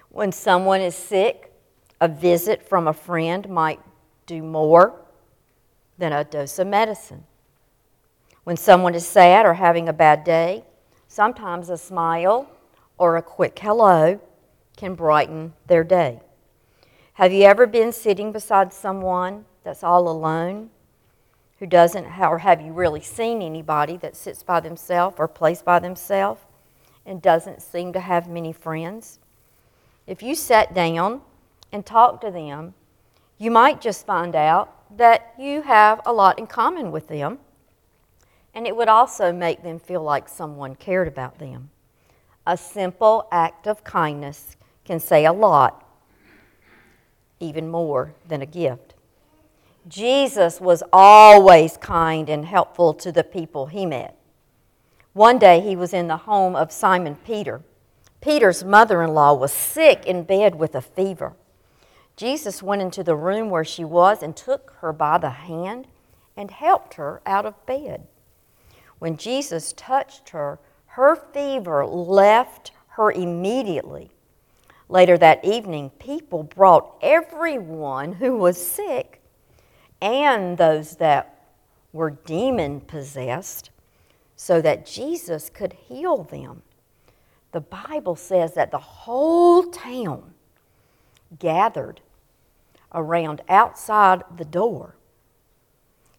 When 0.09 0.31
someone 0.31 0.81
is 0.81 0.95
sick, 0.95 1.53
a 1.99 2.07
visit 2.07 2.67
from 2.67 2.87
a 2.87 2.93
friend 2.93 3.47
might 3.49 3.79
do 4.25 4.41
more 4.41 5.06
than 5.97 6.13
a 6.13 6.23
dose 6.23 6.59
of 6.59 6.67
medicine. 6.67 7.23
When 8.43 8.57
someone 8.57 8.95
is 8.95 9.05
sad 9.05 9.45
or 9.45 9.55
having 9.55 9.89
a 9.89 9.93
bad 9.93 10.23
day, 10.23 10.63
sometimes 11.07 11.69
a 11.69 11.77
smile 11.77 12.49
or 12.97 13.17
a 13.17 13.21
quick 13.21 13.57
hello 13.59 14.19
can 14.77 14.95
brighten 14.95 15.53
their 15.67 15.83
day. 15.83 16.21
Have 17.13 17.33
you 17.33 17.43
ever 17.43 17.65
been 17.65 17.91
sitting 17.91 18.31
beside 18.31 18.71
someone 18.71 19.45
that's 19.63 19.83
all 19.83 20.07
alone 20.07 20.69
who 21.59 21.65
doesn't, 21.65 22.05
or 22.19 22.37
have 22.37 22.61
you 22.61 22.71
really 22.71 23.01
seen 23.01 23.41
anybody 23.41 23.97
that 23.97 24.15
sits 24.15 24.43
by 24.43 24.59
themselves 24.59 25.15
or 25.17 25.27
plays 25.27 25.63
by 25.63 25.79
themselves 25.79 26.41
and 27.05 27.21
doesn't 27.21 27.61
seem 27.61 27.91
to 27.93 27.99
have 27.99 28.29
many 28.29 28.53
friends? 28.53 29.17
If 30.05 30.21
you 30.21 30.35
sat 30.35 30.75
down 30.75 31.21
and 31.71 31.85
talked 31.85 32.21
to 32.21 32.31
them, 32.31 32.75
you 33.39 33.49
might 33.49 33.81
just 33.81 34.05
find 34.05 34.35
out 34.35 34.73
that 34.95 35.33
you 35.37 35.61
have 35.63 36.01
a 36.05 36.13
lot 36.13 36.39
in 36.39 36.47
common 36.47 36.91
with 36.91 37.07
them, 37.07 37.39
and 38.53 38.65
it 38.65 38.75
would 38.75 38.87
also 38.87 39.31
make 39.31 39.63
them 39.63 39.79
feel 39.79 40.01
like 40.01 40.27
someone 40.27 40.75
cared 40.75 41.07
about 41.07 41.39
them. 41.39 41.69
A 42.45 42.57
simple 42.57 43.27
act 43.31 43.67
of 43.67 43.83
kindness 43.83 44.55
can 44.85 44.99
say 44.99 45.25
a 45.25 45.33
lot, 45.33 45.85
even 47.39 47.69
more 47.69 48.13
than 48.27 48.41
a 48.41 48.45
gift. 48.45 48.93
Jesus 49.87 50.59
was 50.59 50.83
always 50.91 51.77
kind 51.77 52.29
and 52.29 52.45
helpful 52.45 52.93
to 52.95 53.11
the 53.11 53.23
people 53.23 53.67
he 53.67 53.85
met. 53.85 54.17
One 55.13 55.39
day 55.39 55.61
he 55.61 55.75
was 55.75 55.93
in 55.93 56.07
the 56.07 56.17
home 56.17 56.55
of 56.55 56.71
Simon 56.71 57.15
Peter. 57.15 57.61
Peter's 58.21 58.63
mother 58.63 59.01
in 59.01 59.13
law 59.13 59.33
was 59.33 59.51
sick 59.51 60.05
in 60.05 60.23
bed 60.23 60.55
with 60.55 60.75
a 60.75 60.81
fever. 60.81 61.33
Jesus 62.17 62.63
went 62.63 62.81
into 62.81 63.03
the 63.03 63.15
room 63.15 63.51
where 63.51 63.63
she 63.63 63.85
was 63.85 64.23
and 64.23 64.35
took 64.35 64.75
her 64.79 64.91
by 64.91 65.19
the 65.19 65.29
hand 65.29 65.87
and 66.35 66.49
helped 66.49 66.95
her 66.95 67.21
out 67.27 67.45
of 67.45 67.65
bed. 67.67 68.07
When 68.97 69.17
Jesus 69.17 69.71
touched 69.73 70.29
her, 70.29 70.59
her 70.87 71.15
fever 71.15 71.85
left 71.85 72.71
her 72.89 73.11
immediately. 73.11 74.09
Later 74.89 75.15
that 75.19 75.45
evening, 75.45 75.91
people 75.99 76.41
brought 76.41 76.95
everyone 77.03 78.13
who 78.13 78.35
was 78.35 78.57
sick 78.59 79.21
and 80.01 80.57
those 80.57 80.95
that 80.95 81.51
were 81.93 82.09
demon 82.09 82.81
possessed 82.81 83.69
so 84.35 84.59
that 84.61 84.87
Jesus 84.87 85.51
could 85.51 85.73
heal 85.73 86.23
them. 86.23 86.63
The 87.51 87.61
Bible 87.61 88.15
says 88.15 88.55
that 88.55 88.71
the 88.71 88.79
whole 88.79 89.63
town 89.63 90.33
gathered 91.37 92.01
around 92.93 93.41
outside 93.49 94.23
the 94.35 94.45
door. 94.45 94.95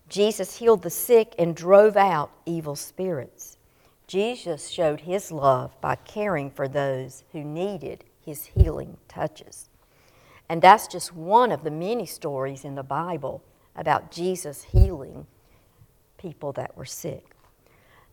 Jesus 0.08 0.56
healed 0.56 0.82
the 0.82 0.90
sick 0.90 1.34
and 1.38 1.54
drove 1.54 1.96
out 1.96 2.30
evil 2.46 2.76
spirits. 2.76 3.58
Jesus 4.06 4.68
showed 4.68 5.00
his 5.00 5.30
love 5.30 5.78
by 5.80 5.96
caring 5.96 6.50
for 6.50 6.66
those 6.66 7.24
who 7.32 7.44
needed 7.44 8.04
his 8.24 8.46
healing 8.46 8.96
touches. 9.06 9.68
And 10.48 10.62
that's 10.62 10.86
just 10.86 11.14
one 11.14 11.52
of 11.52 11.62
the 11.62 11.70
many 11.70 12.06
stories 12.06 12.64
in 12.64 12.74
the 12.74 12.82
Bible 12.82 13.42
about 13.76 14.10
Jesus 14.10 14.64
healing 14.64 15.26
people 16.16 16.52
that 16.52 16.76
were 16.76 16.86
sick. 16.86 17.34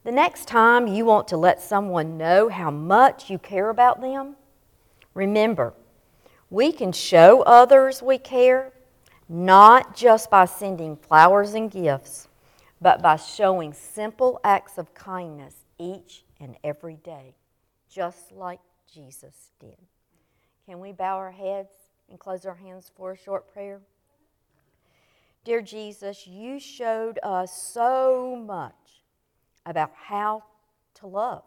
The 0.04 0.12
next 0.12 0.48
time 0.48 0.86
you 0.86 1.06
want 1.06 1.28
to 1.30 1.38
let 1.38 1.62
someone 1.62 2.18
know 2.18 2.50
how 2.50 2.70
much 2.70 3.30
you 3.30 3.40
care 3.40 3.70
about 3.70 4.02
them, 4.02 4.36
remember, 5.14 5.74
we 6.50 6.72
can 6.72 6.92
show 6.92 7.42
others 7.42 8.02
we 8.02 8.18
care 8.18 8.72
not 9.28 9.96
just 9.96 10.30
by 10.30 10.46
sending 10.46 10.96
flowers 10.96 11.54
and 11.54 11.72
gifts, 11.72 12.28
but 12.80 13.02
by 13.02 13.16
showing 13.16 13.74
simple 13.74 14.40
acts 14.44 14.78
of 14.78 14.94
kindness 14.94 15.56
each 15.80 16.24
and 16.40 16.56
every 16.64 16.96
day, 16.98 17.34
just 17.90 18.32
like 18.32 18.60
Jesus 18.92 19.52
did. 19.60 19.78
Can 20.66 20.80
we 20.80 20.92
bow 20.92 21.18
our 21.18 21.32
heads 21.32 21.74
and 22.10 22.20
close 22.20 22.46
our 22.46 22.56
hands 22.56 22.92
for 22.96 23.12
a 23.12 23.18
short 23.18 23.52
prayer? 23.52 23.82
Dear 25.44 25.62
Jesus, 25.62 26.28
you 26.28 26.60
showed 26.60 27.20
us 27.24 27.56
so 27.56 28.36
much 28.36 29.04
about 29.66 29.92
how 29.96 30.44
to 30.96 31.08
love. 31.08 31.44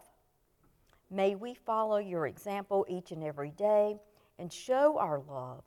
May 1.11 1.35
we 1.35 1.53
follow 1.53 1.97
your 1.97 2.27
example 2.27 2.85
each 2.89 3.11
and 3.11 3.23
every 3.23 3.51
day 3.51 3.99
and 4.39 4.51
show 4.51 4.97
our 4.97 5.19
love 5.19 5.63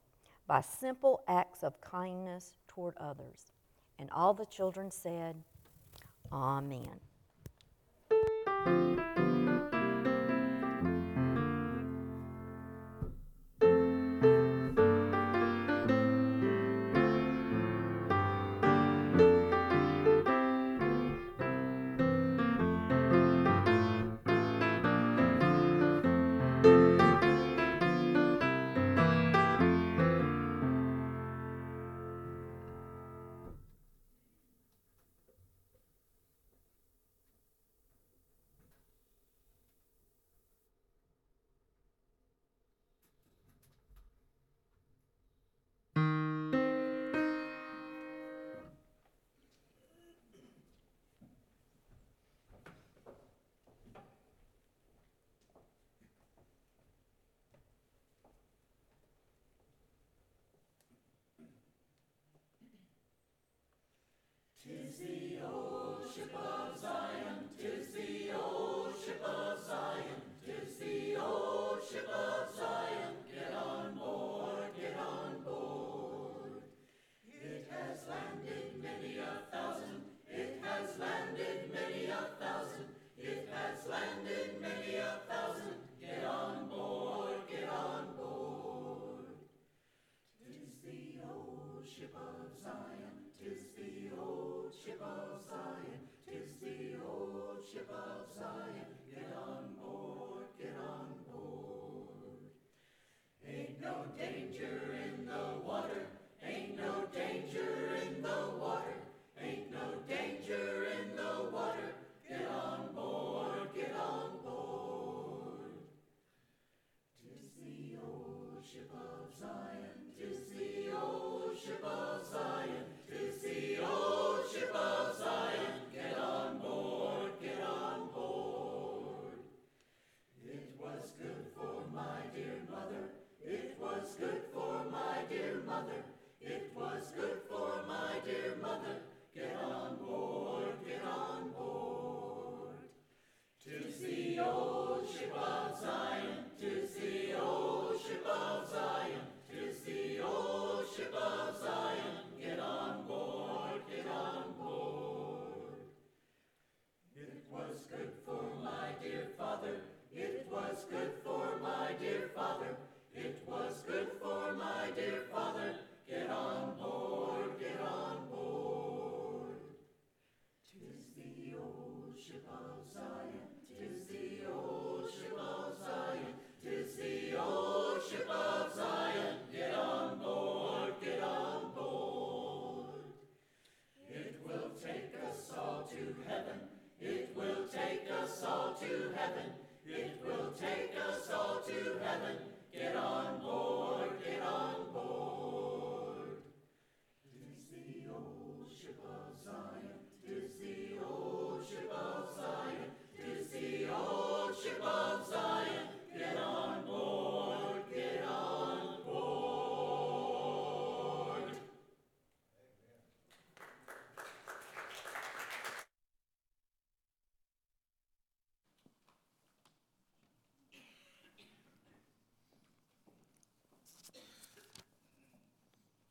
by 0.47 0.61
simple 0.61 1.23
acts 1.29 1.63
of 1.63 1.81
kindness 1.81 2.57
toward 2.67 2.97
others. 2.97 3.53
And 3.99 4.11
all 4.11 4.35
the 4.35 4.47
children 4.47 4.91
said, 4.91 5.37
Amen. 6.33 7.01
Tis 64.65 64.99
the 64.99 65.41
old 65.45 66.03
ship 66.15 66.33
of 66.35 66.79
Zion. 66.79 67.02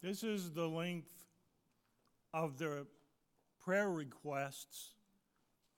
This 0.02 0.24
is 0.24 0.50
the 0.54 0.68
length 0.68 1.14
of 2.34 2.58
the 2.58 2.88
prayer 3.64 3.92
requests 3.92 4.94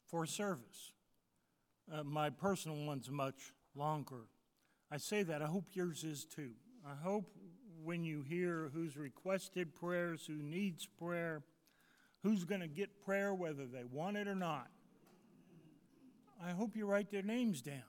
for 0.08 0.26
service. 0.26 0.94
Uh, 1.92 2.04
my 2.04 2.30
personal 2.30 2.86
one's 2.86 3.12
much 3.12 3.52
longer. 3.76 4.30
I 4.90 4.96
say 4.96 5.24
that, 5.24 5.42
I 5.42 5.48
hope 5.48 5.66
yours 5.74 6.06
is 6.06 6.24
too. 6.24 6.52
I 6.86 6.96
hope 7.04 7.36
when 7.84 8.06
you 8.06 8.22
hear 8.22 8.72
who's 8.74 8.96
requested 8.96 9.76
prayers, 9.76 10.26
who 10.26 10.42
needs 10.42 10.86
prayer, 10.86 11.44
who's 12.22 12.46
going 12.46 12.62
to 12.62 12.68
get 12.68 13.04
prayer 13.04 13.34
whether 13.34 13.66
they 13.66 13.84
want 13.84 14.16
it 14.16 14.30
or 14.30 14.36
not, 14.36 14.70
I 16.42 16.52
hope 16.52 16.78
you 16.78 16.86
write 16.86 17.12
their 17.12 17.24
names 17.24 17.62
down. 17.62 17.84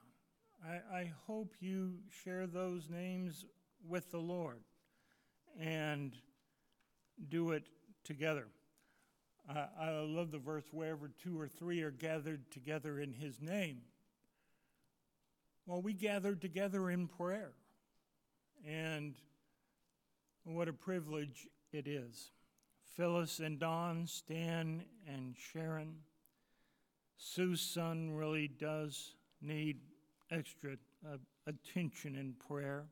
I, 0.65 0.97
I 0.97 1.13
hope 1.27 1.53
you 1.61 1.93
share 2.09 2.45
those 2.45 2.89
names 2.89 3.45
with 3.87 4.11
the 4.11 4.19
Lord 4.19 4.59
and 5.59 6.13
do 7.29 7.51
it 7.51 7.63
together. 8.03 8.47
I, 9.49 9.67
I 9.79 9.89
love 10.01 10.31
the 10.31 10.39
verse 10.39 10.65
wherever 10.71 11.09
two 11.21 11.39
or 11.39 11.47
three 11.47 11.81
are 11.81 11.91
gathered 11.91 12.51
together 12.51 12.99
in 12.99 13.13
His 13.13 13.41
name. 13.41 13.81
Well, 15.65 15.81
we 15.81 15.93
gathered 15.93 16.41
together 16.41 16.89
in 16.89 17.07
prayer. 17.07 17.53
And 18.67 19.15
what 20.43 20.67
a 20.67 20.73
privilege 20.73 21.47
it 21.71 21.87
is. 21.87 22.31
Phyllis 22.95 23.39
and 23.39 23.59
Don, 23.59 24.07
Stan 24.07 24.83
and 25.07 25.35
Sharon. 25.37 25.95
Sue's 27.17 27.61
son 27.61 28.11
really 28.11 28.47
does 28.47 29.15
need 29.41 29.79
extra 30.31 30.71
uh, 31.05 31.17
attention 31.47 32.15
in 32.15 32.33
prayer. 32.47 32.85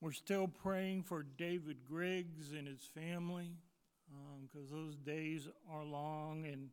We're 0.00 0.12
still 0.12 0.46
praying 0.46 1.04
for 1.04 1.22
David 1.22 1.78
Griggs 1.88 2.52
and 2.52 2.68
his 2.68 2.82
family 2.94 3.52
um, 4.12 4.46
because 4.46 4.70
those 4.70 4.96
days 4.96 5.48
are 5.70 5.84
long 5.84 6.44
and 6.44 6.68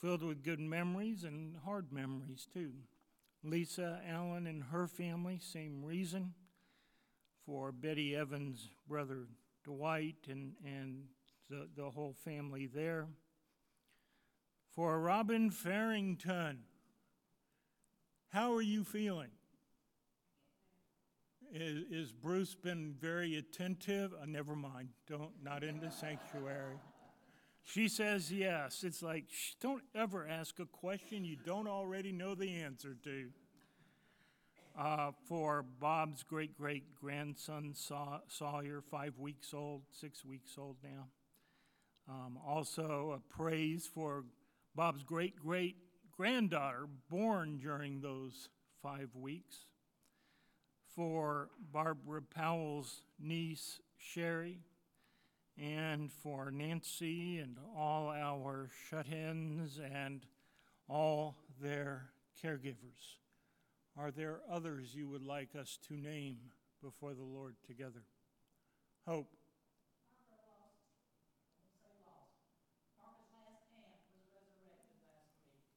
filled 0.00 0.22
with 0.22 0.44
good 0.44 0.60
memories 0.60 1.24
and 1.24 1.56
hard 1.64 1.92
memories 1.92 2.46
too. 2.52 2.72
Lisa 3.42 4.00
Allen 4.08 4.46
and 4.46 4.62
her 4.64 4.86
family, 4.86 5.40
same 5.42 5.84
reason. 5.84 6.34
For 7.44 7.72
Betty 7.72 8.14
Evans' 8.14 8.70
brother 8.86 9.26
Dwight 9.64 10.28
and, 10.28 10.52
and 10.64 11.06
the, 11.48 11.68
the 11.76 11.90
whole 11.90 12.14
family 12.24 12.66
there. 12.66 13.08
For 14.70 15.00
Robin 15.00 15.50
Farrington, 15.50 16.60
how 18.28 18.54
are 18.54 18.62
you 18.62 18.84
feeling? 18.84 19.30
Is, 21.52 21.84
is 21.90 22.12
Bruce 22.12 22.54
been 22.54 22.94
very 23.00 23.36
attentive? 23.36 24.12
Uh, 24.14 24.26
never 24.26 24.54
mind. 24.54 24.88
Don't 25.08 25.32
not 25.42 25.64
in 25.64 25.80
the 25.80 25.90
sanctuary. 25.90 26.76
She 27.64 27.88
says 27.88 28.30
yes. 28.30 28.84
It's 28.84 29.02
like 29.02 29.24
shh, 29.30 29.54
don't 29.60 29.82
ever 29.94 30.26
ask 30.28 30.60
a 30.60 30.66
question 30.66 31.24
you 31.24 31.36
don't 31.44 31.66
already 31.66 32.12
know 32.12 32.34
the 32.36 32.60
answer 32.60 32.96
to. 33.04 33.30
Uh, 34.78 35.10
for 35.26 35.64
Bob's 35.80 36.22
great 36.22 36.56
great 36.56 36.94
grandson 36.94 37.74
Saw- 37.74 38.20
Sawyer, 38.28 38.80
five 38.88 39.18
weeks 39.18 39.52
old, 39.52 39.82
six 39.90 40.24
weeks 40.24 40.52
old 40.56 40.76
now. 40.84 41.08
Um, 42.08 42.38
also, 42.46 43.18
a 43.18 43.34
praise 43.34 43.90
for 43.92 44.24
Bob's 44.76 45.02
great 45.02 45.34
great 45.36 45.76
granddaughter 46.16 46.86
born 47.08 47.58
during 47.58 48.00
those 48.00 48.50
five 48.82 49.08
weeks 49.16 49.66
for 50.94 51.48
Barbara 51.72 52.22
Powell's 52.22 53.02
niece, 53.18 53.80
Sherry, 53.96 54.60
and 55.56 56.10
for 56.10 56.50
Nancy 56.50 57.38
and 57.38 57.56
all 57.76 58.08
our 58.08 58.70
shut 58.88 59.08
ins 59.08 59.78
and 59.78 60.24
all 60.88 61.36
their 61.60 62.10
caregivers. 62.42 63.18
Are 63.96 64.10
there 64.10 64.40
others 64.50 64.94
you 64.94 65.08
would 65.08 65.24
like 65.24 65.54
us 65.54 65.78
to 65.88 65.94
name 65.94 66.38
before 66.82 67.14
the 67.14 67.22
Lord 67.22 67.56
together? 67.66 68.02
Hope. 69.06 69.28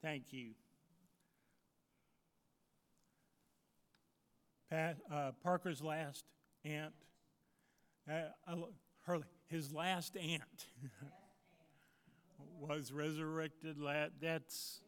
Thank 0.02 0.34
you. 0.34 0.52
Pat, 4.74 4.98
uh, 5.14 5.32
Parker's 5.44 5.84
last 5.84 6.26
aunt, 6.66 6.96
uh, 8.12 8.56
her, 9.02 9.20
his 9.46 9.72
last 9.72 10.18
aunt 10.18 10.66
was 12.60 12.92
resurrected. 12.92 13.78
La- 13.78 14.08
that's. 14.20 14.82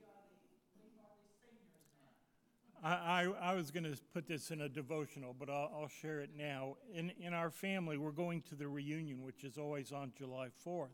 I, 2.83 3.27
I, 3.39 3.53
was 3.53 3.69
going 3.69 3.83
to 3.83 3.95
put 4.11 4.27
this 4.27 4.49
in 4.49 4.61
a 4.61 4.69
devotional, 4.69 5.35
but 5.37 5.51
I'll, 5.51 5.71
I'll 5.81 5.87
share 5.87 6.21
it 6.21 6.31
now. 6.35 6.77
In, 6.91 7.11
in 7.19 7.35
our 7.35 7.51
family, 7.51 7.97
we're 7.99 8.09
going 8.09 8.41
to 8.49 8.55
the 8.55 8.67
reunion, 8.67 9.21
which 9.21 9.43
is 9.43 9.59
always 9.59 9.91
on 9.91 10.13
July 10.17 10.47
4th. 10.65 10.87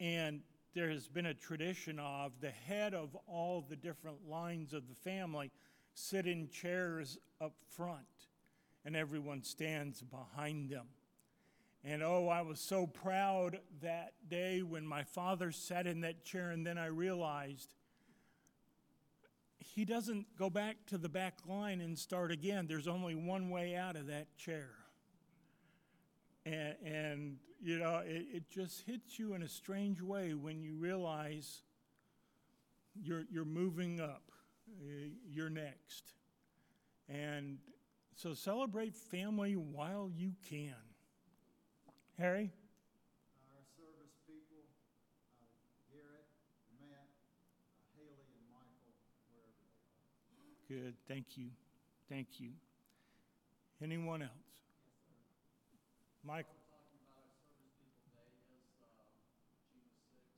And 0.00 0.40
there 0.74 0.90
has 0.90 1.06
been 1.06 1.26
a 1.26 1.34
tradition 1.34 2.00
of 2.00 2.32
the 2.40 2.50
head 2.50 2.94
of 2.94 3.16
all 3.28 3.64
the 3.68 3.76
different 3.76 4.28
lines 4.28 4.72
of 4.72 4.88
the 4.88 4.94
family 4.94 5.52
sit 6.00 6.26
in 6.26 6.48
chairs 6.48 7.18
up 7.40 7.54
front, 7.68 8.28
and 8.84 8.96
everyone 8.96 9.42
stands 9.42 10.02
behind 10.02 10.70
them. 10.70 10.86
And 11.84 12.02
oh, 12.02 12.28
I 12.28 12.42
was 12.42 12.60
so 12.60 12.86
proud 12.86 13.58
that 13.82 14.12
day 14.28 14.62
when 14.62 14.86
my 14.86 15.02
father 15.02 15.50
sat 15.50 15.86
in 15.86 16.02
that 16.02 16.24
chair, 16.24 16.50
and 16.50 16.66
then 16.66 16.76
I 16.78 16.86
realized 16.86 17.74
he 19.58 19.84
doesn't 19.84 20.26
go 20.36 20.50
back 20.50 20.76
to 20.86 20.98
the 20.98 21.08
back 21.08 21.38
line 21.46 21.80
and 21.80 21.98
start 21.98 22.32
again. 22.32 22.66
There's 22.66 22.88
only 22.88 23.14
one 23.14 23.50
way 23.50 23.76
out 23.76 23.96
of 23.96 24.06
that 24.08 24.36
chair. 24.36 24.70
And, 26.44 26.74
and 26.84 27.36
you 27.62 27.78
know, 27.78 28.02
it, 28.04 28.26
it 28.32 28.50
just 28.50 28.82
hits 28.86 29.18
you 29.18 29.34
in 29.34 29.42
a 29.42 29.48
strange 29.48 30.00
way 30.00 30.34
when 30.34 30.62
you 30.62 30.74
realize 30.74 31.62
you're, 33.00 33.24
you're 33.30 33.44
moving 33.44 34.00
up, 34.00 34.32
you're 35.32 35.50
next. 35.50 36.14
And 37.08 37.58
so 38.14 38.34
celebrate 38.34 38.94
family 38.94 39.54
while 39.54 40.10
you 40.14 40.32
can. 40.48 40.74
Harry? 42.18 42.52
our 43.48 43.64
service 43.76 44.12
people, 44.28 44.60
uh, 45.40 45.48
Garrett, 45.88 46.28
Matt, 46.76 47.08
uh, 47.08 47.96
Haley, 47.96 48.28
and 48.36 48.44
Michael, 48.52 48.92
wherever 49.32 49.56
they 50.68 50.76
are. 50.76 50.84
Good, 50.84 50.94
thank 51.08 51.36
you, 51.36 51.48
thank 52.08 52.38
you. 52.38 52.52
Anyone 53.80 54.20
else? 54.20 54.32
Michael? 56.20 56.52
Talking 56.68 57.00
about 57.08 57.24
our 57.24 57.40
service 57.48 57.72
people 57.80 58.12
day 58.12 58.28
is, 58.52 58.68
uh, 58.84 58.92
June 59.72 59.88
sixth, 60.12 60.36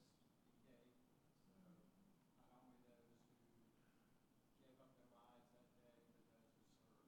D-Day. 0.62 0.94
So 1.42 1.50
not 1.58 2.54
only 2.54 2.78
those 2.86 3.10
who 3.10 4.62
gave 4.62 4.78
up 4.78 4.94
their 5.02 5.10
lives 5.18 5.50
that 5.50 5.66
day, 5.82 5.82
but 5.82 5.98
those 6.06 6.06
who 6.06 6.54
served. 6.62 7.02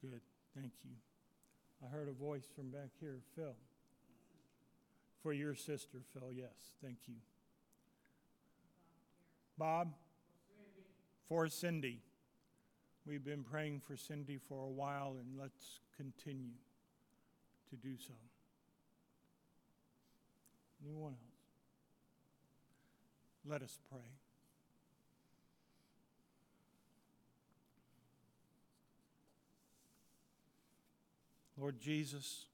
Good, 0.00 0.24
thank 0.54 0.72
you. 0.84 0.90
I 1.84 1.88
heard 1.88 2.08
a 2.08 2.12
voice 2.12 2.44
from 2.54 2.70
back 2.70 2.90
here, 3.00 3.18
Phil. 3.36 3.54
For 5.22 5.32
your 5.32 5.54
sister, 5.54 5.98
Phil, 6.12 6.32
yes, 6.32 6.76
thank 6.82 6.98
you. 7.06 7.14
Bob? 9.58 9.94
For 11.28 11.48
Cindy. 11.48 12.00
We've 13.06 13.24
been 13.24 13.44
praying 13.44 13.80
for 13.86 13.96
Cindy 13.96 14.38
for 14.38 14.62
a 14.62 14.68
while, 14.68 15.16
and 15.20 15.38
let's 15.38 15.80
continue 15.96 16.52
to 17.70 17.76
do 17.76 17.96
so. 17.98 18.14
Anyone 20.84 21.12
else? 21.12 21.20
Let 23.46 23.62
us 23.62 23.78
pray. 23.90 24.23
Lord 31.56 31.80
Jesus, 31.80 32.46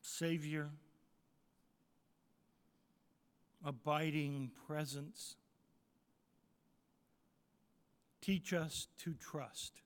Savior, 0.00 0.70
abiding 3.64 4.52
presence, 4.66 5.36
teach 8.20 8.52
us 8.52 8.86
to 8.98 9.14
trust. 9.14 9.82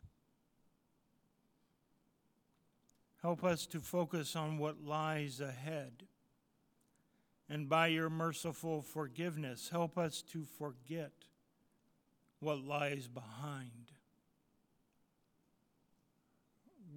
Help 3.22 3.44
us 3.44 3.66
to 3.66 3.80
focus 3.80 4.34
on 4.34 4.58
what 4.58 4.84
lies 4.84 5.40
ahead. 5.40 6.04
And 7.48 7.68
by 7.68 7.86
your 7.88 8.10
merciful 8.10 8.82
forgiveness, 8.82 9.68
help 9.70 9.96
us 9.96 10.22
to 10.32 10.44
forget 10.44 11.12
what 12.40 12.64
lies 12.64 13.06
behind. 13.08 13.81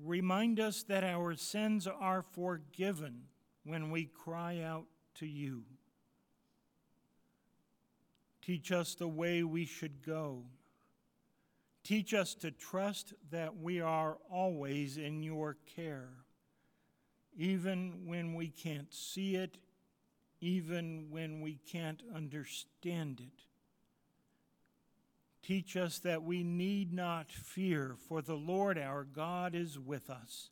Remind 0.05 0.59
us 0.59 0.83
that 0.83 1.03
our 1.03 1.33
sins 1.33 1.87
are 1.87 2.21
forgiven 2.21 3.23
when 3.63 3.89
we 3.89 4.05
cry 4.05 4.61
out 4.61 4.85
to 5.15 5.25
you. 5.25 5.63
Teach 8.43 8.71
us 8.71 8.93
the 8.93 9.07
way 9.07 9.41
we 9.41 9.65
should 9.65 10.05
go. 10.05 10.43
Teach 11.83 12.13
us 12.13 12.35
to 12.35 12.51
trust 12.51 13.13
that 13.31 13.57
we 13.57 13.81
are 13.81 14.17
always 14.29 14.97
in 14.97 15.23
your 15.23 15.57
care, 15.75 16.09
even 17.35 18.05
when 18.05 18.35
we 18.35 18.49
can't 18.49 18.93
see 18.93 19.35
it, 19.35 19.57
even 20.39 21.07
when 21.09 21.41
we 21.41 21.57
can't 21.71 22.03
understand 22.13 23.19
it. 23.21 23.43
Teach 25.45 25.77
us 25.77 25.99
that 25.99 26.23
we 26.23 26.43
need 26.43 26.91
not 26.91 27.29
fear, 27.29 27.95
for 28.07 28.23
the 28.23 28.33
Lord 28.33 28.79
our 28.79 29.03
God 29.03 29.53
is 29.53 29.77
with 29.77 30.09
us, 30.09 30.49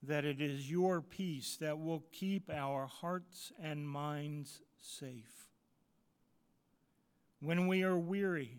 that 0.00 0.24
it 0.24 0.40
is 0.40 0.70
your 0.70 1.00
peace 1.00 1.56
that 1.56 1.80
will 1.80 2.04
keep 2.12 2.48
our 2.48 2.86
hearts 2.86 3.50
and 3.60 3.88
minds 3.88 4.60
safe. 4.78 5.48
When 7.40 7.66
we 7.66 7.82
are 7.82 7.98
weary, 7.98 8.58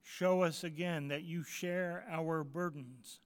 show 0.00 0.40
us 0.40 0.64
again 0.64 1.08
that 1.08 1.24
you 1.24 1.42
share 1.44 2.06
our 2.10 2.42
burdens, 2.42 3.20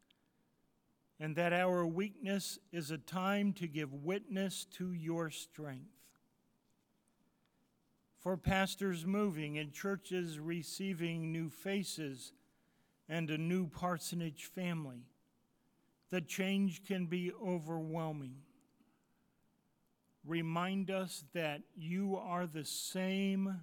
and 1.21 1.37
that 1.37 1.53
our 1.53 1.87
weakness 1.87 2.59
is 2.73 2.91
a 2.91 2.99
time 2.99 3.53
to 3.53 3.69
give 3.69 3.93
witness 3.93 4.65
to 4.73 4.93
your 4.93 5.31
strength 5.31 5.96
for 8.27 8.37
pastors 8.37 9.07
moving 9.07 9.57
and 9.57 9.73
churches 9.73 10.41
receiving 10.41 11.31
new 11.31 11.49
faces 11.49 12.33
and 13.09 13.31
a 13.31 13.39
new 13.39 13.69
parsonage 13.69 14.47
family. 14.47 15.07
The 16.11 16.21
change 16.21 16.85
can 16.85 17.07
be 17.07 17.31
overwhelming. 17.41 18.39
Remind 20.27 20.91
us 20.91 21.23
that 21.35 21.61
you 21.77 22.17
are 22.17 22.49
the 22.49 22.65
same 22.65 23.61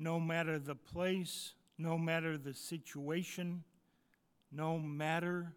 no 0.00 0.18
matter 0.18 0.58
the 0.58 0.74
place, 0.74 1.54
no 1.78 1.96
matter 1.96 2.36
the 2.36 2.54
situation, 2.54 3.62
no 4.50 4.80
matter 4.80 5.52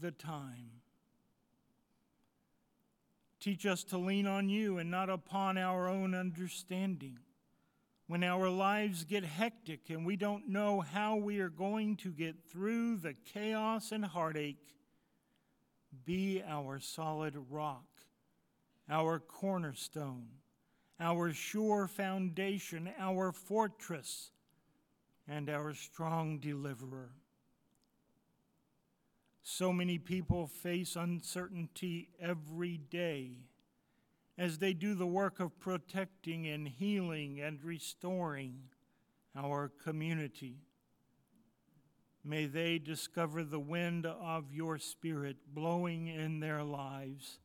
the 0.00 0.12
time. 0.12 0.70
Teach 3.40 3.66
us 3.66 3.82
to 3.82 3.98
lean 3.98 4.28
on 4.28 4.48
you 4.48 4.78
and 4.78 4.92
not 4.92 5.10
upon 5.10 5.58
our 5.58 5.88
own 5.88 6.14
understanding 6.14 7.18
when 8.06 8.22
our 8.22 8.50
lives 8.50 9.04
get 9.04 9.24
hectic 9.24 9.88
and 9.88 10.04
we 10.04 10.16
don't 10.16 10.48
know 10.48 10.80
how 10.80 11.16
we 11.16 11.40
are 11.40 11.48
going 11.48 11.96
to 11.96 12.10
get 12.10 12.36
through 12.50 12.96
the 12.96 13.14
chaos 13.32 13.92
and 13.92 14.04
heartache, 14.04 14.74
be 16.04 16.42
our 16.46 16.78
solid 16.78 17.34
rock, 17.48 17.86
our 18.90 19.18
cornerstone, 19.18 20.26
our 21.00 21.32
sure 21.32 21.88
foundation, 21.88 22.90
our 22.98 23.32
fortress, 23.32 24.30
and 25.26 25.48
our 25.48 25.72
strong 25.72 26.38
deliverer. 26.38 27.12
So 29.42 29.72
many 29.72 29.98
people 29.98 30.46
face 30.46 30.96
uncertainty 30.96 32.08
every 32.20 32.76
day 32.76 33.38
as 34.36 34.58
they 34.58 34.72
do 34.72 34.94
the 34.94 35.06
work 35.06 35.40
of 35.40 35.58
protecting 35.60 36.46
and 36.46 36.66
healing 36.66 37.40
and 37.40 37.62
restoring 37.62 38.62
our 39.36 39.70
community. 39.82 40.58
May 42.24 42.46
they 42.46 42.78
discover 42.78 43.44
the 43.44 43.60
wind 43.60 44.06
of 44.06 44.52
your 44.52 44.78
Spirit 44.78 45.36
blowing 45.52 46.06
in 46.08 46.40
their 46.40 46.64
lives, 46.64 47.38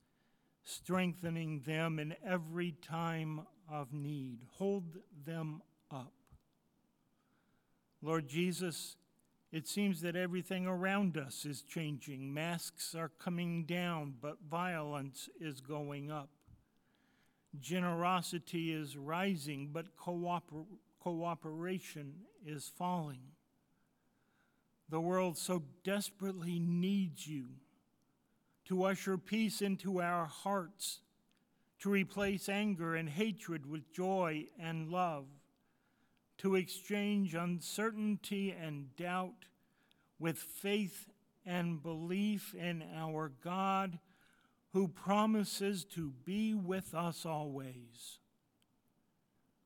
strengthening 0.64 1.62
them 1.66 2.00
in 2.00 2.16
every 2.26 2.72
time 2.72 3.42
of 3.70 3.94
need. 3.94 4.40
Hold 4.58 4.98
them 5.26 5.62
up. 5.92 6.14
Lord 8.02 8.30
Jesus, 8.30 8.96
it 9.52 9.68
seems 9.68 10.02
that 10.02 10.16
everything 10.16 10.66
around 10.66 11.18
us 11.18 11.46
is 11.46 11.62
changing. 11.62 12.34
Masks 12.34 12.96
are 12.96 13.12
coming 13.20 13.66
down, 13.66 14.14
but 14.22 14.38
violence 14.50 15.28
is 15.42 15.60
going 15.60 16.10
up. 16.10 16.30
Generosity 17.58 18.74
is 18.74 18.98
rising, 18.98 19.70
but 19.72 19.96
cooper- 19.96 20.66
cooperation 21.00 22.14
is 22.46 22.72
falling. 22.78 23.22
The 24.90 25.00
world 25.00 25.38
so 25.38 25.64
desperately 25.84 26.60
needs 26.60 27.28
you 27.28 27.48
to 28.66 28.84
usher 28.84 29.18
peace 29.18 29.62
into 29.62 30.02
our 30.02 30.26
hearts, 30.26 31.00
to 31.80 31.90
replace 31.90 32.50
anger 32.50 32.96
and 32.96 33.10
hatred 33.10 33.66
with 33.66 33.92
joy 33.92 34.48
and 34.60 34.90
love, 34.90 35.26
to 36.40 36.56
exchange 36.56 37.34
uncertainty 37.34 38.52
and 38.52 38.96
doubt 38.96 39.46
with 40.20 40.38
faith 40.38 41.10
and 41.46 41.82
belief 41.82 42.54
in 42.54 42.84
our 42.96 43.32
God 43.44 43.98
who 44.74 44.88
promises 44.88 45.84
to 45.84 46.14
be 46.26 46.54
with 46.54 46.94
us 46.94 47.26
always. 47.26 48.20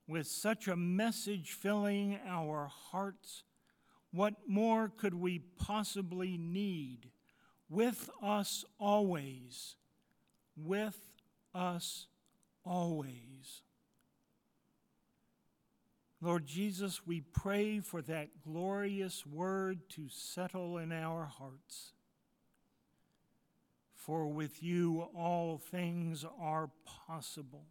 With 0.08 0.28
such 0.28 0.68
a 0.68 0.76
message 0.76 1.52
filling 1.52 2.20
our 2.28 2.70
hearts, 2.92 3.44
what 4.12 4.34
more 4.48 4.90
could 4.90 5.14
we 5.14 5.40
possibly 5.40 6.38
need? 6.38 7.10
With 7.70 8.10
us 8.22 8.64
always. 8.80 9.76
With 10.56 11.00
us 11.56 12.08
always. 12.64 13.64
Lord 16.22 16.46
Jesus, 16.46 17.06
we 17.06 17.20
pray 17.20 17.82
for 17.82 18.02
that 18.04 18.42
glorious 18.46 19.26
word 19.26 19.90
to 19.90 20.08
settle 20.08 20.78
in 20.78 20.94
our 20.94 21.26
hearts. 21.26 21.92
For 24.06 24.28
with 24.28 24.62
you 24.62 25.08
all 25.16 25.58
things 25.58 26.26
are 26.38 26.70
possible. 26.84 27.64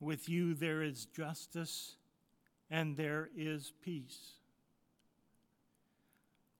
With 0.00 0.28
you 0.28 0.52
there 0.52 0.82
is 0.82 1.06
justice 1.06 1.96
and 2.70 2.98
there 2.98 3.30
is 3.34 3.72
peace. 3.82 4.34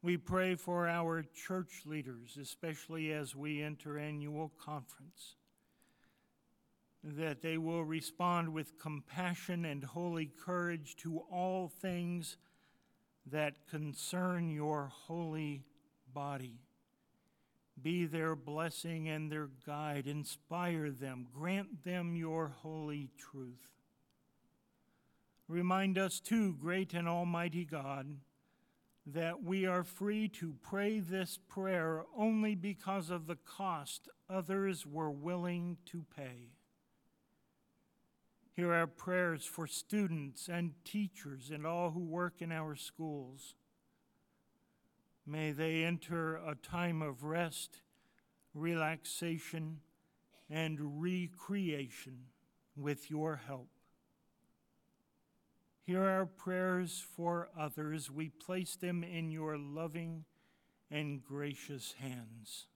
We 0.01 0.17
pray 0.17 0.55
for 0.55 0.89
our 0.89 1.27
church 1.35 1.83
leaders, 1.85 2.39
especially 2.41 3.13
as 3.13 3.37
we 3.37 3.61
enter 3.61 3.99
annual 3.99 4.51
conference, 4.59 5.35
that 7.05 7.43
they 7.43 7.59
will 7.59 7.85
respond 7.85 8.49
with 8.55 8.79
compassion 8.79 9.67
and 9.67 9.85
holy 9.85 10.31
courage 10.43 10.97
to 11.01 11.19
all 11.31 11.69
things 11.69 12.39
that 13.27 13.69
concern 13.69 14.49
your 14.49 14.91
holy 14.91 15.67
body. 16.15 16.61
Be 17.81 18.07
their 18.07 18.35
blessing 18.35 19.09
and 19.09 19.31
their 19.31 19.49
guide. 19.67 20.07
Inspire 20.07 20.91
them. 20.91 21.27
Grant 21.33 21.85
them 21.85 22.17
your 22.17 22.49
holy 22.63 23.11
truth. 23.19 23.73
Remind 25.49 25.97
us, 25.99 26.19
too, 26.19 26.55
great 26.55 26.95
and 26.95 27.07
almighty 27.07 27.65
God, 27.65 28.17
that 29.07 29.45
we 29.45 29.65
are 29.67 29.85
free 29.85 30.27
to 30.29 30.57
pray 30.61 30.99
this 30.99 31.39
prayer 31.49 32.03
only 32.17 32.57
because 32.57 33.11
of 33.11 33.27
the 33.27 33.37
cost 33.37 34.09
others 34.29 34.85
were 34.85 35.11
willing 35.11 35.77
to 35.87 36.05
pay. 36.17 36.51
Hear 38.57 38.73
our 38.73 38.87
prayers 38.87 39.45
for 39.45 39.67
students 39.67 40.49
and 40.49 40.73
teachers 40.85 41.51
and 41.51 41.67
all 41.67 41.91
who 41.91 42.01
work 42.01 42.41
in 42.41 42.51
our 42.51 42.75
schools. 42.75 43.55
May 45.27 45.51
they 45.51 45.83
enter 45.83 46.37
a 46.37 46.55
time 46.55 47.03
of 47.03 47.25
rest, 47.25 47.81
relaxation, 48.55 49.81
and 50.49 51.03
recreation 51.03 52.27
with 52.77 53.11
your 53.11 53.41
help. 53.47 53.69
Hear 55.83 56.05
our 56.05 56.27
prayers 56.27 57.05
for 57.17 57.49
others. 57.59 58.11
We 58.11 58.29
place 58.29 58.77
them 58.77 59.03
in 59.03 59.31
your 59.31 59.59
loving 59.59 60.25
and 60.91 61.23
gracious 61.23 61.95
hands. 62.01 62.67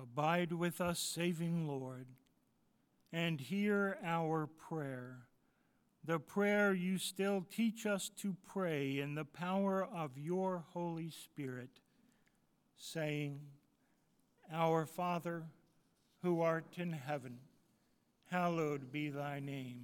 Abide 0.00 0.52
with 0.52 0.80
us, 0.80 0.98
saving 0.98 1.68
Lord 1.68 2.06
and 3.12 3.40
hear 3.40 3.98
our 4.04 4.46
prayer. 4.46 5.26
The 6.04 6.18
prayer 6.18 6.72
you 6.72 6.98
still 6.98 7.44
teach 7.50 7.86
us 7.86 8.10
to 8.18 8.36
pray 8.46 8.98
in 8.98 9.14
the 9.14 9.24
power 9.24 9.84
of 9.84 10.16
your 10.16 10.64
Holy 10.72 11.10
Spirit, 11.10 11.80
saying, 12.76 13.40
Our 14.52 14.86
Father, 14.86 15.44
who 16.22 16.40
art 16.40 16.78
in 16.78 16.92
heaven, 16.92 17.38
hallowed 18.30 18.92
be 18.92 19.10
thy 19.10 19.40
name. 19.40 19.82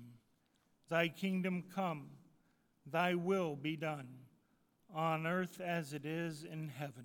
Thy 0.89 1.09
kingdom 1.09 1.65
come, 1.75 2.07
thy 2.91 3.15
will 3.15 3.57
be 3.57 3.77
done, 3.77 4.09
on 4.95 5.27
earth 5.27 5.61
as 5.61 5.93
it 5.93 6.07
is 6.07 6.45
in 6.45 6.69
heaven. 6.69 7.05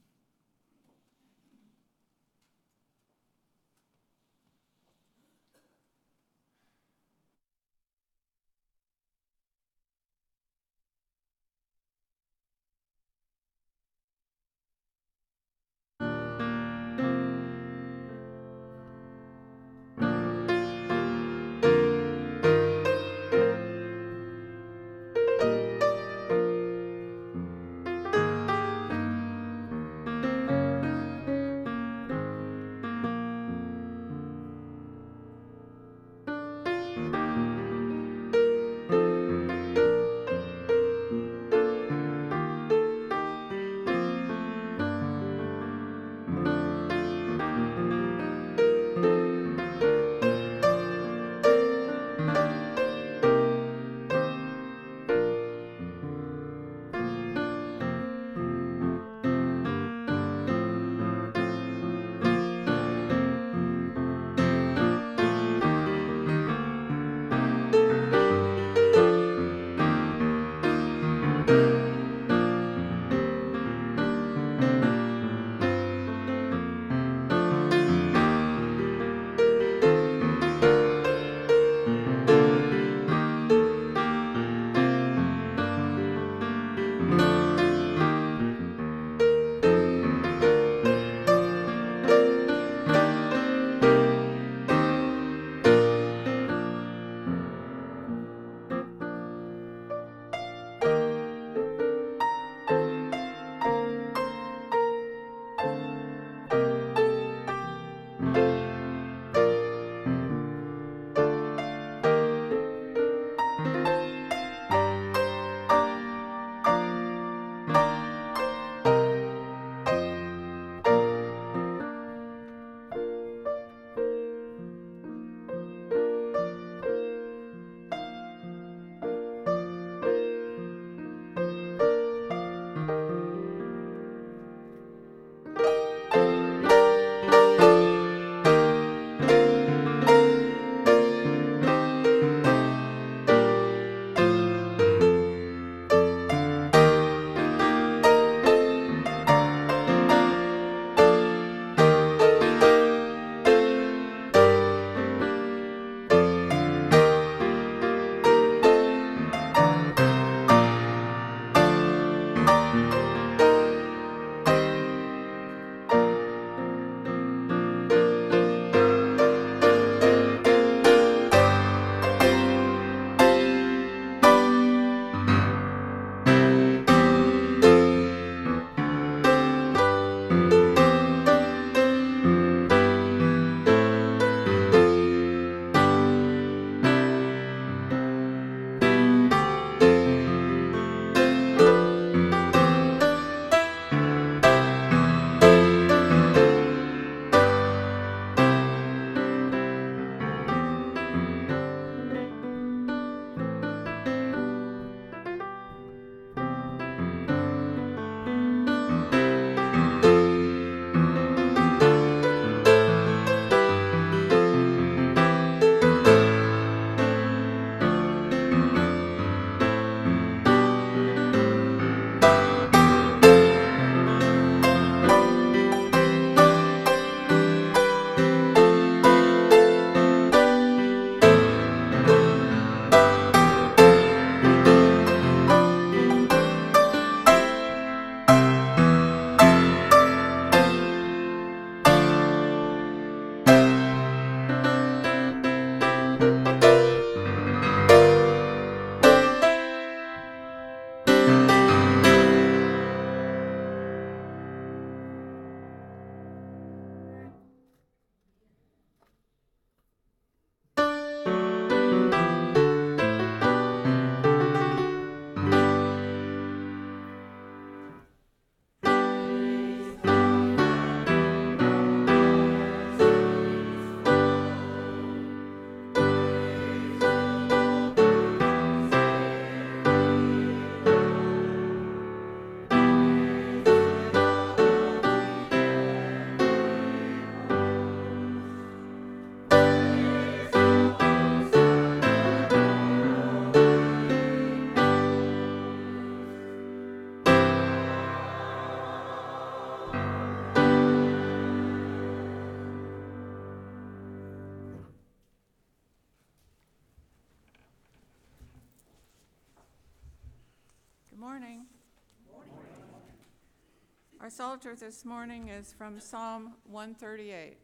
Our 314.21 314.29
Psalter 314.29 314.75
this 314.75 315.03
morning 315.03 315.47
is 315.47 315.73
from 315.73 315.99
Psalm 315.99 316.53
138. 316.69 317.57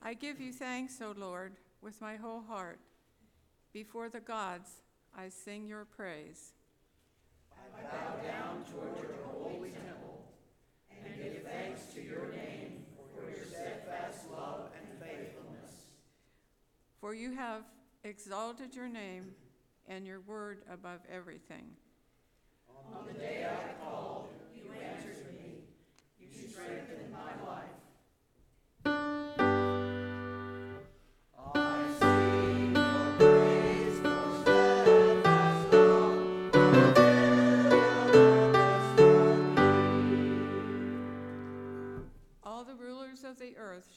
I 0.00 0.14
give 0.14 0.40
you 0.40 0.52
thanks, 0.52 1.02
O 1.02 1.12
Lord, 1.18 1.56
with 1.84 2.00
my 2.00 2.16
whole 2.16 2.40
heart. 2.40 2.80
Before 3.72 4.08
the 4.08 4.20
gods, 4.20 4.70
I 5.16 5.28
sing 5.28 5.68
your 5.68 5.84
praise. 5.84 6.54
I 7.52 7.82
bow 7.82 8.16
down 8.26 8.64
toward 8.64 8.96
your 8.96 9.16
holy 9.30 9.70
temple 9.70 10.24
and 10.90 11.14
give 11.14 11.42
thanks 11.42 11.92
to 11.94 12.02
your 12.02 12.32
name 12.32 12.86
for 13.14 13.30
your 13.30 13.44
steadfast 13.44 14.30
love 14.32 14.70
and 14.78 14.98
faithfulness. 14.98 15.72
For 17.00 17.14
you 17.14 17.34
have 17.34 17.64
exalted 18.02 18.74
your 18.74 18.88
name 18.88 19.34
and 19.86 20.06
your 20.06 20.20
word 20.20 20.62
above 20.72 21.00
everything. 21.12 21.66
All 22.66 23.04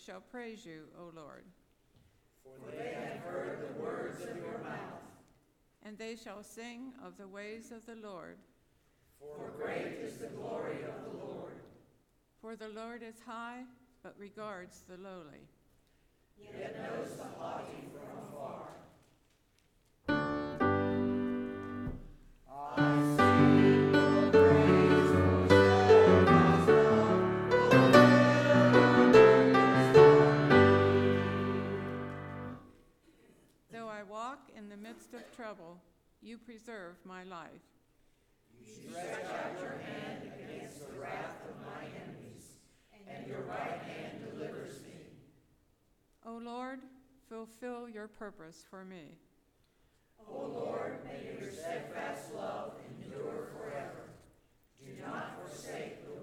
shall 0.08 0.22
praise 0.32 0.66
you, 0.66 0.84
O 0.98 1.12
Lord. 1.14 1.44
For 2.42 2.72
they 2.72 2.94
have 2.94 3.20
heard 3.24 3.60
the 3.60 3.82
words 3.82 4.22
of 4.22 4.38
your 4.38 4.58
mouth. 4.64 5.04
And 5.84 5.98
they 5.98 6.16
shall 6.16 6.44
sing 6.44 6.94
of 7.06 7.18
the 7.18 7.28
ways 7.28 7.74
of 7.74 7.86
the 7.86 7.96
Lord. 8.08 8.38
For 9.20 9.52
great 9.62 9.98
is 10.02 10.16
the 10.16 10.28
glory 10.28 10.78
of 10.84 11.04
the 11.04 11.26
Lord. 11.26 11.52
For 12.42 12.56
the 12.56 12.70
Lord 12.70 13.04
is 13.04 13.16
high, 13.26 13.64
but 14.02 14.16
regards 14.18 14.84
the 14.88 14.96
lowly. 14.96 15.44
Though 22.78 23.07
midst 35.12 35.26
of 35.26 35.36
trouble, 35.36 35.78
you 36.22 36.38
preserve 36.38 36.96
my 37.06 37.24
life. 37.24 37.50
You 38.60 38.90
stretch 38.90 39.26
out 39.26 39.62
your 39.62 39.80
hand 39.80 40.24
against 40.24 40.80
the 40.80 41.00
wrath 41.00 41.38
of 41.50 41.56
my 41.62 41.86
enemies, 41.86 42.58
and 43.08 43.28
your 43.28 43.42
right 43.42 43.80
hand 43.82 44.24
delivers 44.32 44.82
me. 44.82 44.90
O 46.26 46.38
Lord, 46.38 46.80
fulfill 47.30 47.88
your 47.88 48.08
purpose 48.08 48.66
for 48.70 48.84
me. 48.84 49.18
O 50.30 50.46
Lord, 50.46 51.00
may 51.06 51.32
your 51.40 51.52
steadfast 51.52 52.34
love 52.36 52.74
endure 52.90 53.50
forever. 53.54 54.10
Do 54.84 54.92
not 55.06 55.40
forsake 55.42 56.04
the 56.06 56.18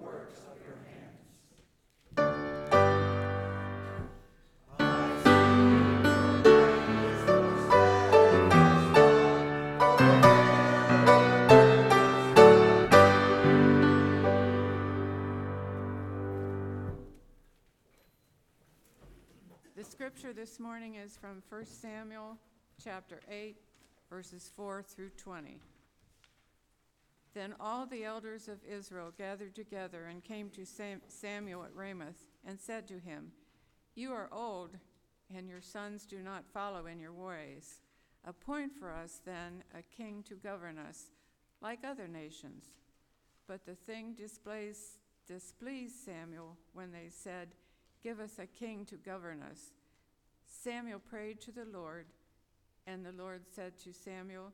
scripture 20.15 20.39
this 20.39 20.61
morning 20.61 20.95
is 20.95 21.17
from 21.17 21.43
1 21.49 21.65
Samuel 21.65 22.37
chapter 22.81 23.19
8, 23.29 23.57
verses 24.09 24.49
4 24.55 24.81
through 24.81 25.09
20. 25.17 25.59
Then 27.33 27.53
all 27.59 27.85
the 27.85 28.05
elders 28.05 28.47
of 28.47 28.63
Israel 28.63 29.11
gathered 29.17 29.55
together 29.55 30.05
and 30.05 30.23
came 30.23 30.49
to 30.51 30.65
Sam- 30.65 31.01
Samuel 31.09 31.65
at 31.65 31.75
Ramoth 31.75 32.29
and 32.45 32.57
said 32.57 32.87
to 32.87 32.99
him, 32.99 33.33
You 33.93 34.13
are 34.13 34.29
old, 34.31 34.77
and 35.35 35.49
your 35.49 35.61
sons 35.61 36.05
do 36.05 36.19
not 36.19 36.45
follow 36.53 36.85
in 36.85 36.97
your 36.97 37.13
ways. 37.13 37.81
Appoint 38.23 38.71
for 38.73 38.93
us 38.93 39.19
then 39.25 39.63
a 39.77 39.81
king 39.81 40.23
to 40.29 40.35
govern 40.35 40.77
us, 40.77 41.07
like 41.61 41.79
other 41.83 42.07
nations. 42.07 42.63
But 43.49 43.65
the 43.65 43.75
thing 43.75 44.15
displeased 44.15 46.05
Samuel 46.05 46.55
when 46.71 46.93
they 46.93 47.09
said, 47.09 47.49
Give 48.01 48.21
us 48.21 48.39
a 48.39 48.45
king 48.45 48.85
to 48.85 48.95
govern 48.95 49.41
us. 49.41 49.71
Samuel 50.47 50.99
prayed 50.99 51.41
to 51.41 51.51
the 51.51 51.65
Lord, 51.65 52.05
and 52.87 53.05
the 53.05 53.11
Lord 53.11 53.41
said 53.53 53.77
to 53.79 53.93
Samuel, 53.93 54.51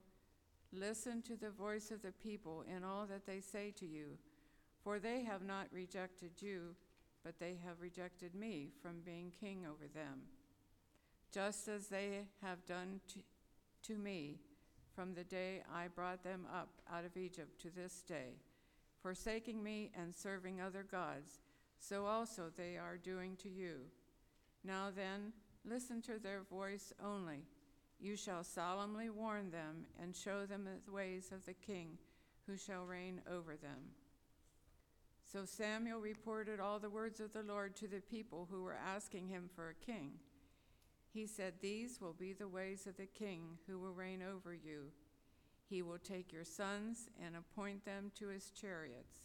Listen 0.73 1.21
to 1.23 1.35
the 1.35 1.49
voice 1.49 1.91
of 1.91 2.01
the 2.01 2.13
people 2.13 2.63
in 2.73 2.83
all 2.83 3.05
that 3.07 3.25
they 3.25 3.41
say 3.41 3.73
to 3.77 3.85
you, 3.85 4.17
for 4.83 4.99
they 4.99 5.23
have 5.23 5.43
not 5.43 5.67
rejected 5.71 6.31
you, 6.39 6.75
but 7.23 7.39
they 7.39 7.57
have 7.65 7.81
rejected 7.81 8.33
me 8.33 8.69
from 8.81 9.01
being 9.05 9.31
king 9.39 9.65
over 9.65 9.87
them, 9.93 10.21
just 11.31 11.67
as 11.67 11.87
they 11.87 12.25
have 12.41 12.65
done 12.65 13.01
to, 13.09 13.19
to 13.93 13.97
me 13.97 14.39
from 14.95 15.13
the 15.13 15.23
day 15.23 15.61
I 15.73 15.87
brought 15.87 16.23
them 16.23 16.47
up 16.53 16.69
out 16.91 17.05
of 17.05 17.17
Egypt 17.17 17.61
to 17.61 17.69
this 17.69 18.01
day, 18.01 18.35
forsaking 19.01 19.61
me 19.61 19.91
and 19.95 20.15
serving 20.15 20.61
other 20.61 20.85
gods 20.89 21.41
so 21.81 22.05
also 22.05 22.51
they 22.55 22.77
are 22.77 22.97
doing 22.97 23.35
to 23.37 23.49
you. 23.49 23.79
Now 24.63 24.89
then, 24.95 25.33
listen 25.65 26.01
to 26.03 26.19
their 26.19 26.41
voice 26.49 26.93
only. 27.03 27.43
You 27.99 28.15
shall 28.15 28.43
solemnly 28.43 29.09
warn 29.09 29.51
them 29.51 29.85
and 30.01 30.15
show 30.15 30.45
them 30.45 30.65
the 30.65 30.91
ways 30.91 31.31
of 31.31 31.45
the 31.45 31.53
king 31.53 31.97
who 32.47 32.57
shall 32.57 32.85
reign 32.85 33.21
over 33.31 33.55
them. 33.55 33.91
So 35.31 35.45
Samuel 35.45 35.99
reported 35.99 36.59
all 36.59 36.79
the 36.79 36.89
words 36.89 37.19
of 37.19 37.31
the 37.31 37.43
Lord 37.43 37.75
to 37.77 37.87
the 37.87 38.01
people 38.01 38.47
who 38.51 38.63
were 38.63 38.75
asking 38.75 39.27
him 39.29 39.49
for 39.55 39.69
a 39.69 39.85
king. 39.85 40.13
He 41.13 41.25
said, 41.25 41.53
These 41.61 42.01
will 42.01 42.13
be 42.13 42.33
the 42.33 42.47
ways 42.47 42.87
of 42.87 42.97
the 42.97 43.05
king 43.05 43.57
who 43.67 43.79
will 43.79 43.93
reign 43.93 44.21
over 44.21 44.53
you. 44.53 44.91
He 45.69 45.81
will 45.81 45.99
take 45.99 46.33
your 46.33 46.43
sons 46.43 47.07
and 47.23 47.35
appoint 47.35 47.85
them 47.85 48.11
to 48.15 48.27
his 48.27 48.51
chariots, 48.51 49.19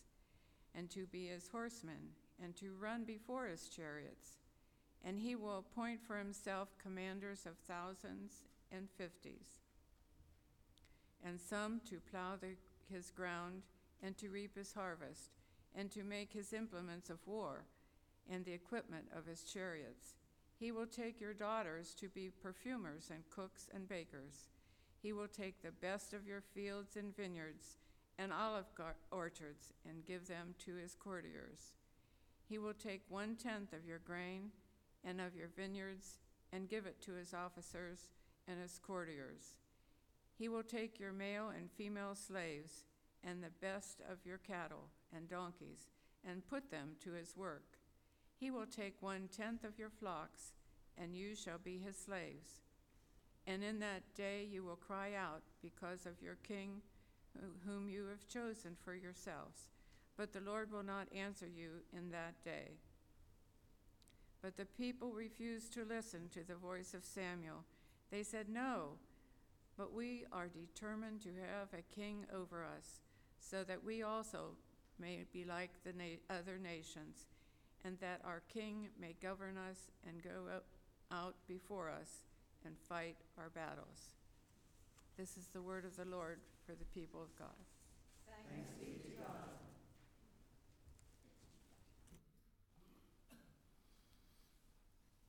and 0.74 0.88
to 0.90 1.06
be 1.06 1.26
his 1.26 1.48
horsemen, 1.48 2.12
and 2.40 2.54
to 2.56 2.76
run 2.78 3.04
before 3.04 3.46
his 3.46 3.68
chariots. 3.68 4.38
And 5.04 5.18
he 5.20 5.36
will 5.36 5.58
appoint 5.58 6.00
for 6.04 6.16
himself 6.16 6.68
commanders 6.82 7.46
of 7.46 7.56
thousands 7.68 8.42
and 8.72 8.88
fifties, 8.98 9.60
and 11.24 11.40
some 11.40 11.80
to 11.88 12.00
plow 12.10 12.34
the, 12.40 12.56
his 12.92 13.10
ground, 13.10 13.62
and 14.02 14.16
to 14.18 14.28
reap 14.28 14.56
his 14.56 14.72
harvest, 14.72 15.30
and 15.74 15.90
to 15.92 16.02
make 16.02 16.32
his 16.32 16.52
implements 16.52 17.08
of 17.08 17.18
war, 17.26 17.64
and 18.28 18.44
the 18.44 18.52
equipment 18.52 19.06
of 19.16 19.26
his 19.26 19.42
chariots. 19.42 20.14
He 20.58 20.72
will 20.72 20.86
take 20.86 21.20
your 21.20 21.34
daughters 21.34 21.94
to 22.00 22.08
be 22.08 22.30
perfumers 22.30 23.10
and 23.10 23.28
cooks 23.30 23.68
and 23.72 23.88
bakers. 23.88 24.48
He 25.02 25.12
will 25.12 25.28
take 25.28 25.62
the 25.62 25.70
best 25.70 26.14
of 26.14 26.26
your 26.26 26.40
fields 26.40 26.96
and 26.96 27.14
vineyards 27.14 27.76
and 28.18 28.32
olive 28.32 28.74
gar- 28.74 28.96
orchards 29.12 29.72
and 29.88 30.04
give 30.04 30.26
them 30.26 30.54
to 30.64 30.74
his 30.74 30.94
courtiers. 30.94 31.74
He 32.48 32.58
will 32.58 32.74
take 32.74 33.02
one 33.08 33.36
tenth 33.36 33.72
of 33.72 33.86
your 33.86 33.98
grain 33.98 34.50
and 35.06 35.20
of 35.20 35.36
your 35.36 35.48
vineyards 35.56 36.18
and 36.52 36.68
give 36.68 36.84
it 36.84 37.00
to 37.02 37.14
his 37.14 37.32
officers 37.32 38.08
and 38.48 38.60
his 38.60 38.80
courtiers. 38.84 39.54
He 40.38 40.48
will 40.48 40.62
take 40.62 41.00
your 41.00 41.12
male 41.12 41.48
and 41.56 41.70
female 41.70 42.14
slaves 42.14 42.84
and 43.24 43.42
the 43.42 43.50
best 43.60 44.02
of 44.10 44.18
your 44.26 44.38
cattle 44.38 44.90
and 45.14 45.28
donkeys 45.28 45.88
and 46.28 46.46
put 46.46 46.70
them 46.70 46.90
to 47.04 47.12
his 47.12 47.36
work. 47.36 47.78
He 48.38 48.50
will 48.50 48.66
take 48.66 49.00
one 49.00 49.28
tenth 49.34 49.64
of 49.64 49.78
your 49.78 49.88
flocks, 49.88 50.52
and 50.98 51.16
you 51.16 51.34
shall 51.34 51.58
be 51.58 51.78
his 51.78 51.96
slaves. 51.96 52.60
And 53.46 53.62
in 53.62 53.78
that 53.78 54.14
day 54.14 54.46
you 54.50 54.62
will 54.64 54.76
cry 54.76 55.12
out 55.14 55.42
because 55.62 56.04
of 56.04 56.20
your 56.20 56.36
king, 56.46 56.82
whom 57.64 57.88
you 57.88 58.06
have 58.06 58.26
chosen 58.28 58.76
for 58.84 58.94
yourselves. 58.94 59.68
But 60.16 60.32
the 60.32 60.40
Lord 60.40 60.72
will 60.72 60.82
not 60.82 61.08
answer 61.14 61.46
you 61.46 61.82
in 61.96 62.10
that 62.10 62.42
day. 62.44 62.78
But 64.46 64.56
the 64.56 64.64
people 64.80 65.10
refused 65.10 65.72
to 65.72 65.84
listen 65.84 66.28
to 66.32 66.44
the 66.46 66.54
voice 66.54 66.94
of 66.94 67.04
Samuel. 67.04 67.64
They 68.12 68.22
said, 68.22 68.48
No, 68.48 68.90
but 69.76 69.92
we 69.92 70.24
are 70.30 70.46
determined 70.46 71.20
to 71.22 71.30
have 71.30 71.74
a 71.76 71.82
king 71.92 72.24
over 72.32 72.64
us, 72.64 73.00
so 73.40 73.64
that 73.64 73.82
we 73.82 74.04
also 74.04 74.50
may 75.00 75.24
be 75.32 75.44
like 75.44 75.70
the 75.82 75.92
na- 75.92 76.20
other 76.30 76.58
nations, 76.58 77.26
and 77.84 77.98
that 77.98 78.20
our 78.24 78.40
king 78.48 78.86
may 79.00 79.14
govern 79.20 79.56
us 79.58 79.90
and 80.06 80.22
go 80.22 80.62
out- 81.10 81.34
before 81.48 81.90
us 81.90 82.22
and 82.64 82.78
fight 82.78 83.16
our 83.36 83.50
battles. 83.50 84.14
This 85.16 85.36
is 85.36 85.48
the 85.48 85.62
word 85.62 85.84
of 85.84 85.96
the 85.96 86.04
Lord 86.04 86.38
for 86.64 86.76
the 86.76 86.84
people 86.84 87.20
of 87.20 87.34
God. 87.36 87.66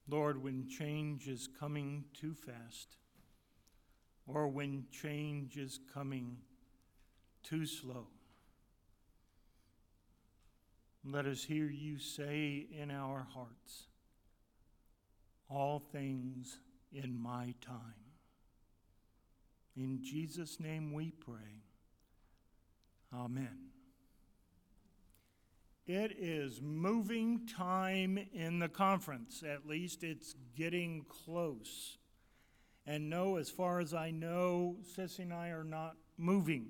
Lord, 0.09 0.41
when 0.41 0.67
change 0.67 1.27
is 1.27 1.49
coming 1.59 2.05
too 2.13 2.33
fast, 2.33 2.95
or 4.25 4.47
when 4.47 4.85
change 4.91 5.57
is 5.57 5.79
coming 5.93 6.37
too 7.43 7.65
slow, 7.65 8.07
let 11.03 11.25
us 11.25 11.43
hear 11.43 11.65
you 11.65 11.99
say 11.99 12.67
in 12.71 12.91
our 12.91 13.27
hearts, 13.33 13.87
All 15.49 15.79
things 15.79 16.59
in 16.91 17.17
my 17.17 17.53
time. 17.61 18.07
In 19.77 20.01
Jesus' 20.03 20.59
name 20.59 20.91
we 20.91 21.11
pray. 21.11 21.63
Amen. 23.13 23.66
It 25.88 26.17
is 26.19 26.61
moving 26.61 27.47
time 27.47 28.19
in 28.33 28.59
the 28.59 28.67
conference. 28.67 29.41
At 29.41 29.65
least 29.65 30.03
it's 30.03 30.35
getting 30.53 31.05
close. 31.07 31.97
And 32.85 33.09
no, 33.09 33.38
as 33.38 33.49
far 33.49 33.79
as 33.79 33.93
I 33.93 34.11
know, 34.11 34.75
Sissy 34.97 35.19
and 35.19 35.33
I 35.33 35.49
are 35.49 35.63
not 35.63 35.95
moving. 36.17 36.67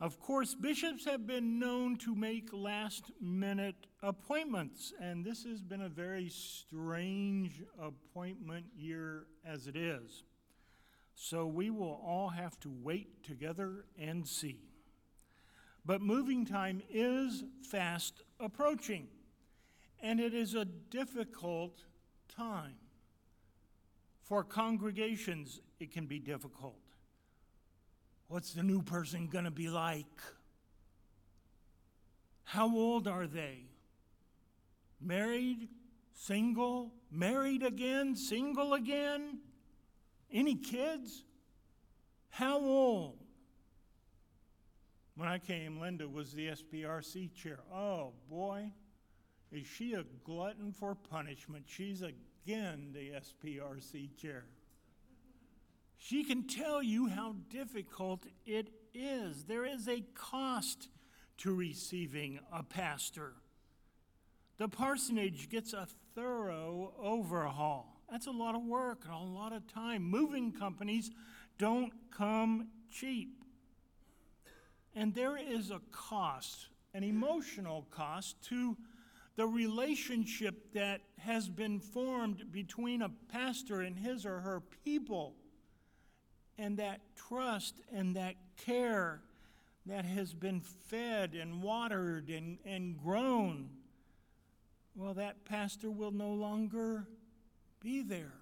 Of 0.00 0.20
course, 0.20 0.54
bishops 0.54 1.06
have 1.06 1.26
been 1.26 1.58
known 1.58 1.96
to 1.98 2.14
make 2.14 2.52
last 2.52 3.10
minute 3.20 3.88
appointments, 4.00 4.92
and 5.00 5.24
this 5.24 5.42
has 5.42 5.60
been 5.60 5.82
a 5.82 5.88
very 5.88 6.28
strange 6.28 7.64
appointment 7.82 8.66
year 8.76 9.26
as 9.44 9.66
it 9.66 9.74
is. 9.74 10.22
So 11.16 11.48
we 11.48 11.70
will 11.70 12.00
all 12.06 12.28
have 12.28 12.60
to 12.60 12.70
wait 12.70 13.24
together 13.24 13.86
and 13.98 14.24
see. 14.24 14.67
But 15.88 16.02
moving 16.02 16.44
time 16.44 16.82
is 16.90 17.44
fast 17.62 18.22
approaching, 18.38 19.08
and 20.02 20.20
it 20.20 20.34
is 20.34 20.54
a 20.54 20.66
difficult 20.66 21.82
time. 22.28 22.74
For 24.20 24.44
congregations, 24.44 25.62
it 25.80 25.90
can 25.90 26.04
be 26.04 26.18
difficult. 26.18 26.76
What's 28.26 28.52
the 28.52 28.62
new 28.62 28.82
person 28.82 29.28
going 29.28 29.46
to 29.46 29.50
be 29.50 29.70
like? 29.70 30.04
How 32.44 32.66
old 32.66 33.08
are 33.08 33.26
they? 33.26 33.60
Married? 35.00 35.68
Single? 36.12 36.92
Married 37.10 37.62
again? 37.62 38.14
Single 38.14 38.74
again? 38.74 39.38
Any 40.30 40.54
kids? 40.54 41.24
How 42.28 42.58
old? 42.58 43.24
When 45.18 45.28
I 45.28 45.38
came, 45.38 45.80
Linda 45.80 46.06
was 46.06 46.30
the 46.30 46.50
SPRC 46.50 47.34
chair. 47.34 47.58
Oh 47.74 48.12
boy, 48.30 48.70
is 49.50 49.66
she 49.66 49.94
a 49.94 50.04
glutton 50.22 50.70
for 50.70 50.94
punishment? 50.94 51.64
She's 51.66 52.02
again 52.02 52.94
the 52.94 53.14
SPRC 53.18 54.16
chair. 54.16 54.44
She 55.96 56.22
can 56.22 56.46
tell 56.46 56.80
you 56.84 57.08
how 57.08 57.34
difficult 57.50 58.26
it 58.46 58.68
is. 58.94 59.42
There 59.42 59.64
is 59.64 59.88
a 59.88 60.04
cost 60.14 60.88
to 61.38 61.52
receiving 61.52 62.38
a 62.52 62.62
pastor. 62.62 63.32
The 64.58 64.68
parsonage 64.68 65.48
gets 65.48 65.72
a 65.72 65.88
thorough 66.14 66.94
overhaul. 66.96 68.02
That's 68.08 68.28
a 68.28 68.30
lot 68.30 68.54
of 68.54 68.62
work 68.62 69.02
and 69.04 69.14
a 69.14 69.18
lot 69.18 69.52
of 69.52 69.66
time. 69.66 70.04
Moving 70.04 70.52
companies 70.52 71.10
don't 71.58 71.92
come 72.16 72.68
cheap. 72.88 73.37
And 74.94 75.14
there 75.14 75.36
is 75.36 75.70
a 75.70 75.80
cost, 75.92 76.68
an 76.94 77.04
emotional 77.04 77.86
cost, 77.90 78.42
to 78.48 78.76
the 79.36 79.46
relationship 79.46 80.72
that 80.72 81.00
has 81.18 81.48
been 81.48 81.78
formed 81.78 82.50
between 82.50 83.02
a 83.02 83.10
pastor 83.30 83.82
and 83.82 83.96
his 83.96 84.26
or 84.26 84.40
her 84.40 84.60
people, 84.84 85.34
and 86.58 86.76
that 86.78 87.00
trust 87.14 87.80
and 87.92 88.16
that 88.16 88.34
care 88.56 89.20
that 89.86 90.04
has 90.04 90.34
been 90.34 90.60
fed 90.60 91.34
and 91.34 91.62
watered 91.62 92.28
and, 92.28 92.58
and 92.64 92.98
grown. 92.98 93.70
Well, 94.94 95.14
that 95.14 95.44
pastor 95.44 95.90
will 95.90 96.10
no 96.10 96.30
longer 96.30 97.06
be 97.80 98.02
there. 98.02 98.34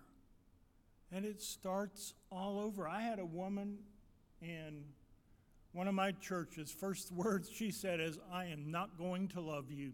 And 1.13 1.25
it 1.25 1.41
starts 1.41 2.15
all 2.33 2.59
over. 2.59 2.89
I 2.89 3.03
had 3.03 3.19
a 3.19 3.25
woman 3.25 3.79
in 4.41 4.85
one 5.77 5.89
of 5.89 5.95
my 5.95 6.11
churches, 6.13 6.73
first 6.73 7.13
words 7.13 7.51
she 7.53 7.71
said 7.71 8.01
is, 8.01 8.19
I 8.33 8.47
am 8.47 8.71
not 8.71 8.97
going 8.97 9.29
to 9.29 9.43
love 9.43 9.71
you. 9.71 9.93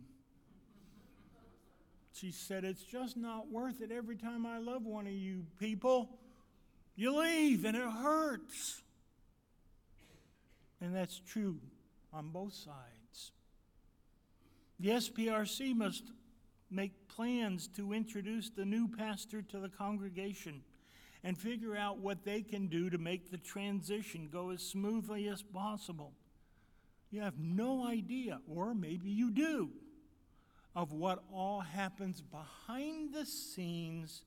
She 2.12 2.30
said, 2.30 2.62
It's 2.62 2.84
just 2.84 3.16
not 3.16 3.50
worth 3.50 3.80
it. 3.80 3.90
Every 3.90 4.14
time 4.14 4.46
I 4.46 4.58
love 4.58 4.86
one 4.86 5.08
of 5.08 5.12
you 5.12 5.44
people, 5.58 6.08
you 6.94 7.18
leave 7.18 7.64
and 7.64 7.76
it 7.76 7.82
hurts. 7.82 8.82
And 10.80 10.94
that's 10.94 11.20
true 11.26 11.58
on 12.12 12.28
both 12.28 12.54
sides. 12.54 13.32
The 14.78 14.90
SPRC 14.90 15.74
must 15.74 16.04
make 16.70 17.08
plans 17.08 17.66
to 17.76 17.92
introduce 17.92 18.50
the 18.50 18.64
new 18.64 18.86
pastor 18.86 19.42
to 19.42 19.58
the 19.58 19.68
congregation 19.68 20.62
and 21.24 21.38
figure 21.38 21.76
out 21.76 21.98
what 21.98 22.24
they 22.24 22.42
can 22.42 22.66
do 22.66 22.90
to 22.90 22.98
make 22.98 23.30
the 23.30 23.38
transition 23.38 24.28
go 24.32 24.50
as 24.50 24.62
smoothly 24.62 25.28
as 25.28 25.42
possible. 25.42 26.12
You 27.10 27.20
have 27.20 27.38
no 27.38 27.86
idea, 27.86 28.40
or 28.48 28.74
maybe 28.74 29.10
you 29.10 29.30
do, 29.30 29.70
of 30.74 30.92
what 30.92 31.22
all 31.32 31.60
happens 31.60 32.22
behind 32.22 33.12
the 33.12 33.26
scenes 33.26 34.24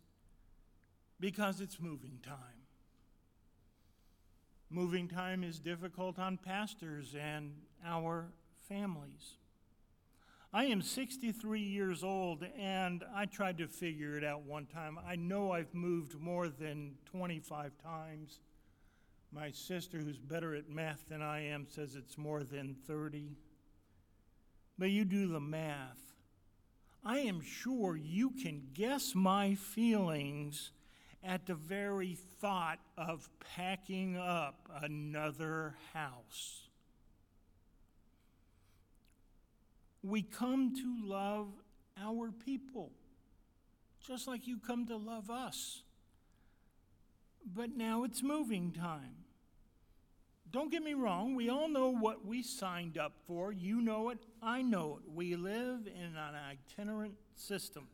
because 1.19 1.61
it's 1.61 1.79
moving 1.79 2.19
time. 2.23 2.37
Moving 4.69 5.07
time 5.07 5.43
is 5.43 5.59
difficult 5.59 6.19
on 6.19 6.37
pastors 6.37 7.15
and 7.19 7.53
our 7.85 8.27
families. 8.67 9.37
I 10.53 10.65
am 10.65 10.81
63 10.81 11.59
years 11.59 12.03
old, 12.03 12.45
and 12.57 13.03
I 13.13 13.25
tried 13.25 13.57
to 13.57 13.67
figure 13.67 14.17
it 14.17 14.23
out 14.23 14.43
one 14.43 14.65
time. 14.65 14.97
I 15.05 15.15
know 15.15 15.51
I've 15.51 15.73
moved 15.73 16.19
more 16.19 16.47
than 16.47 16.93
25 17.05 17.71
times. 17.83 18.39
My 19.31 19.51
sister, 19.51 19.97
who's 19.97 20.17
better 20.17 20.55
at 20.55 20.69
math 20.69 21.09
than 21.09 21.21
I 21.21 21.47
am, 21.47 21.67
says 21.69 21.95
it's 21.95 22.17
more 22.17 22.43
than 22.43 22.75
30. 22.87 23.35
But 24.77 24.91
you 24.91 25.03
do 25.03 25.27
the 25.27 25.41
math. 25.41 25.99
I 27.03 27.19
am 27.19 27.41
sure 27.41 27.95
you 27.95 28.31
can 28.31 28.69
guess 28.73 29.13
my 29.13 29.55
feelings 29.55 30.71
at 31.23 31.45
the 31.47 31.55
very 31.55 32.17
thought 32.39 32.79
of 32.97 33.29
packing 33.55 34.15
up 34.15 34.69
another 34.81 35.75
house. 35.93 36.64
We 40.05 40.21
come 40.21 40.75
to 40.75 41.07
love 41.07 41.47
our 41.99 42.31
people, 42.31 42.91
just 44.05 44.27
like 44.27 44.47
you 44.47 44.59
come 44.59 44.85
to 44.87 44.97
love 44.97 45.29
us. 45.29 45.81
But 47.45 47.75
now 47.75 48.03
it's 48.03 48.21
moving 48.21 48.71
time. 48.71 49.15
Don't 50.51 50.71
get 50.71 50.83
me 50.83 50.93
wrong, 50.93 51.35
we 51.35 51.49
all 51.49 51.67
know 51.67 51.89
what 51.89 52.25
we 52.25 52.41
signed 52.41 52.97
up 52.97 53.13
for. 53.27 53.51
You 53.51 53.81
know 53.81 54.09
it, 54.09 54.19
I 54.41 54.61
know 54.61 54.99
it. 55.01 55.11
We 55.11 55.35
live 55.35 55.87
in 55.87 56.15
an 56.15 56.35
itinerant 56.35 57.15
system. 57.35 57.87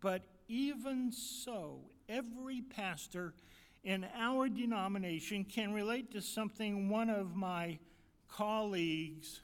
But 0.00 0.22
even 0.48 1.10
so, 1.12 1.80
every 2.08 2.60
pastor 2.60 3.34
in 3.82 4.06
our 4.16 4.48
denomination 4.48 5.44
can 5.44 5.72
relate 5.72 6.12
to 6.12 6.20
something 6.20 6.88
one 6.88 7.08
of 7.10 7.34
my 7.34 7.78
colleagues 8.28 9.40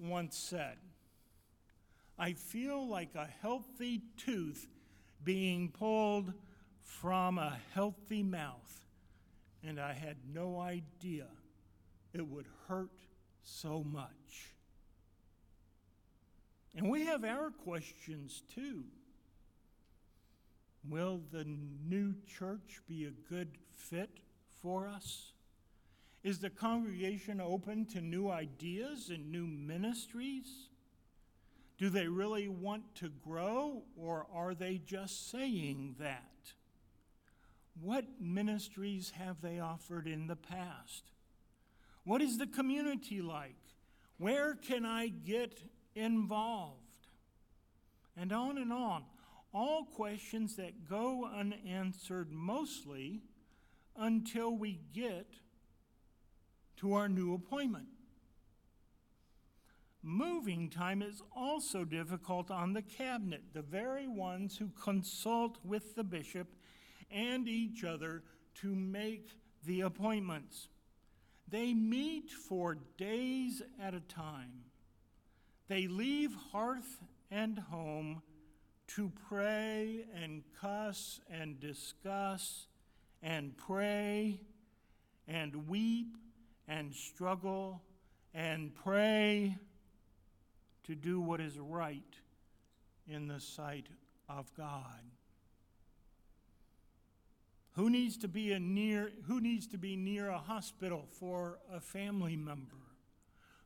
once 0.00 0.36
said, 0.36 0.76
I 2.18 2.32
feel 2.32 2.86
like 2.88 3.14
a 3.14 3.28
healthy 3.40 4.02
tooth 4.16 4.66
being 5.22 5.70
pulled 5.70 6.32
from 6.82 7.38
a 7.38 7.58
healthy 7.74 8.22
mouth, 8.22 8.86
and 9.62 9.80
I 9.80 9.92
had 9.92 10.16
no 10.32 10.60
idea 10.60 11.26
it 12.12 12.26
would 12.26 12.46
hurt 12.68 12.90
so 13.42 13.84
much. 13.84 14.54
And 16.76 16.90
we 16.90 17.06
have 17.06 17.24
our 17.24 17.50
questions 17.50 18.42
too. 18.54 18.84
Will 20.88 21.20
the 21.30 21.44
new 21.44 22.14
church 22.26 22.80
be 22.88 23.04
a 23.04 23.10
good 23.10 23.58
fit 23.70 24.10
for 24.62 24.88
us? 24.88 25.32
Is 26.22 26.38
the 26.38 26.50
congregation 26.50 27.40
open 27.40 27.86
to 27.86 28.00
new 28.00 28.28
ideas 28.28 29.08
and 29.08 29.32
new 29.32 29.46
ministries? 29.46 30.68
Do 31.78 31.88
they 31.88 32.08
really 32.08 32.46
want 32.46 32.94
to 32.96 33.08
grow, 33.08 33.84
or 33.96 34.26
are 34.34 34.54
they 34.54 34.78
just 34.84 35.30
saying 35.30 35.96
that? 35.98 36.52
What 37.80 38.04
ministries 38.20 39.12
have 39.16 39.40
they 39.40 39.60
offered 39.60 40.06
in 40.06 40.26
the 40.26 40.36
past? 40.36 41.04
What 42.04 42.20
is 42.20 42.36
the 42.36 42.46
community 42.46 43.22
like? 43.22 43.56
Where 44.18 44.54
can 44.54 44.84
I 44.84 45.08
get 45.08 45.62
involved? 45.94 46.76
And 48.14 48.30
on 48.30 48.58
and 48.58 48.72
on. 48.72 49.04
All 49.54 49.84
questions 49.84 50.56
that 50.56 50.86
go 50.86 51.24
unanswered 51.34 52.30
mostly 52.30 53.22
until 53.96 54.54
we 54.54 54.80
get 54.92 55.26
to 56.80 56.94
our 56.94 57.08
new 57.08 57.34
appointment. 57.34 57.86
Moving 60.02 60.70
time 60.70 61.02
is 61.02 61.20
also 61.36 61.84
difficult 61.84 62.50
on 62.50 62.72
the 62.72 62.80
cabinet, 62.80 63.42
the 63.52 63.60
very 63.60 64.08
ones 64.08 64.56
who 64.56 64.70
consult 64.82 65.58
with 65.62 65.94
the 65.94 66.04
bishop 66.04 66.48
and 67.10 67.46
each 67.46 67.84
other 67.84 68.22
to 68.62 68.74
make 68.74 69.28
the 69.66 69.82
appointments. 69.82 70.68
They 71.48 71.74
meet 71.74 72.30
for 72.30 72.78
days 72.96 73.60
at 73.78 73.92
a 73.92 74.00
time. 74.00 74.64
They 75.68 75.86
leave 75.86 76.34
hearth 76.50 77.00
and 77.30 77.58
home 77.58 78.22
to 78.94 79.12
pray 79.28 80.06
and 80.14 80.42
cuss 80.58 81.20
and 81.30 81.60
discuss 81.60 82.68
and 83.22 83.54
pray 83.56 84.40
and 85.28 85.68
weep 85.68 86.16
and 86.70 86.94
struggle 86.94 87.82
and 88.32 88.72
pray 88.74 89.58
to 90.84 90.94
do 90.94 91.20
what 91.20 91.40
is 91.40 91.58
right 91.58 92.14
in 93.08 93.26
the 93.26 93.40
sight 93.40 93.88
of 94.28 94.50
God. 94.56 95.02
Who 97.72 97.90
needs 97.90 98.16
to 98.18 98.28
be 98.28 98.52
a 98.52 98.60
near 98.60 99.10
who 99.26 99.40
needs 99.40 99.66
to 99.68 99.78
be 99.78 99.96
near 99.96 100.28
a 100.28 100.38
hospital 100.38 101.06
for 101.18 101.58
a 101.72 101.80
family 101.80 102.36
member? 102.36 102.76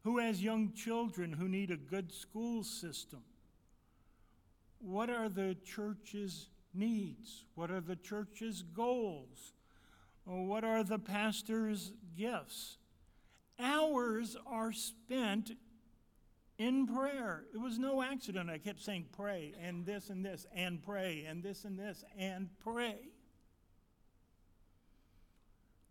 Who 0.02 0.18
has 0.18 0.42
young 0.42 0.72
children 0.72 1.32
who 1.32 1.48
need 1.48 1.70
a 1.70 1.76
good 1.76 2.12
school 2.12 2.64
system? 2.64 3.22
What 4.78 5.10
are 5.10 5.28
the 5.28 5.56
church's 5.64 6.48
needs? 6.72 7.44
What 7.54 7.70
are 7.70 7.80
the 7.80 7.96
church's 7.96 8.62
goals? 8.62 9.52
What 10.24 10.64
are 10.64 10.84
the 10.84 10.98
pastor's 10.98 11.92
gifts? 12.16 12.78
Hours 13.58 14.36
are 14.46 14.72
spent 14.72 15.52
in 16.58 16.86
prayer. 16.86 17.44
It 17.52 17.58
was 17.58 17.78
no 17.78 18.02
accident. 18.02 18.50
I 18.50 18.58
kept 18.58 18.82
saying 18.82 19.06
pray 19.12 19.54
and 19.60 19.84
this 19.86 20.10
and 20.10 20.24
this 20.24 20.46
and 20.54 20.82
pray 20.82 21.24
and 21.28 21.42
this 21.42 21.64
and 21.64 21.78
this 21.78 22.04
and 22.18 22.48
pray. 22.60 22.98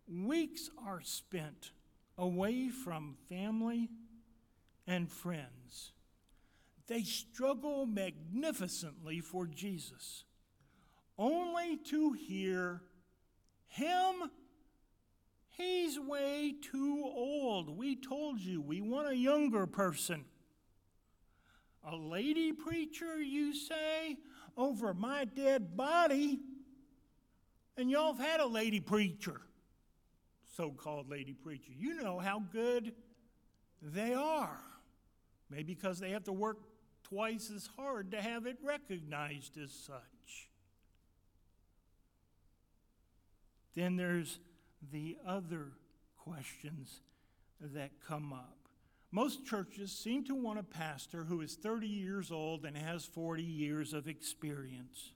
Weeks 0.06 0.70
are 0.86 1.00
spent 1.00 1.70
away 2.18 2.68
from 2.68 3.16
family 3.28 3.88
and 4.86 5.10
friends. 5.10 5.92
They 6.86 7.02
struggle 7.02 7.86
magnificently 7.86 9.20
for 9.20 9.46
Jesus, 9.46 10.24
only 11.16 11.78
to 11.88 12.12
hear 12.12 12.82
him. 13.66 14.30
He's 15.56 15.98
way 15.98 16.54
too 16.60 17.02
old. 17.04 17.76
We 17.76 17.96
told 17.96 18.40
you 18.40 18.60
we 18.60 18.80
want 18.80 19.08
a 19.08 19.16
younger 19.16 19.66
person. 19.66 20.24
A 21.86 21.94
lady 21.94 22.52
preacher, 22.52 23.20
you 23.20 23.54
say, 23.54 24.16
over 24.56 24.94
my 24.94 25.24
dead 25.24 25.76
body? 25.76 26.40
And 27.76 27.90
y'all 27.90 28.14
have 28.14 28.24
had 28.24 28.40
a 28.40 28.46
lady 28.46 28.80
preacher 28.80 29.42
so 30.56 30.70
called 30.70 31.10
lady 31.10 31.34
preacher. 31.34 31.72
You 31.76 31.94
know 31.94 32.18
how 32.18 32.42
good 32.52 32.92
they 33.82 34.14
are. 34.14 34.60
Maybe 35.50 35.74
because 35.74 35.98
they 35.98 36.10
have 36.10 36.24
to 36.24 36.32
work 36.32 36.58
twice 37.02 37.50
as 37.54 37.68
hard 37.76 38.12
to 38.12 38.22
have 38.22 38.46
it 38.46 38.58
recognized 38.62 39.58
as 39.58 39.72
such. 39.72 40.48
Then 43.74 43.96
there's 43.96 44.38
the 44.92 45.16
other 45.26 45.72
questions 46.16 47.00
that 47.60 47.90
come 48.06 48.32
up. 48.32 48.58
Most 49.10 49.46
churches 49.46 49.92
seem 49.92 50.24
to 50.24 50.34
want 50.34 50.58
a 50.58 50.64
pastor 50.64 51.24
who 51.24 51.40
is 51.40 51.54
30 51.54 51.86
years 51.86 52.32
old 52.32 52.64
and 52.64 52.76
has 52.76 53.04
40 53.04 53.42
years 53.42 53.92
of 53.92 54.08
experience. 54.08 55.12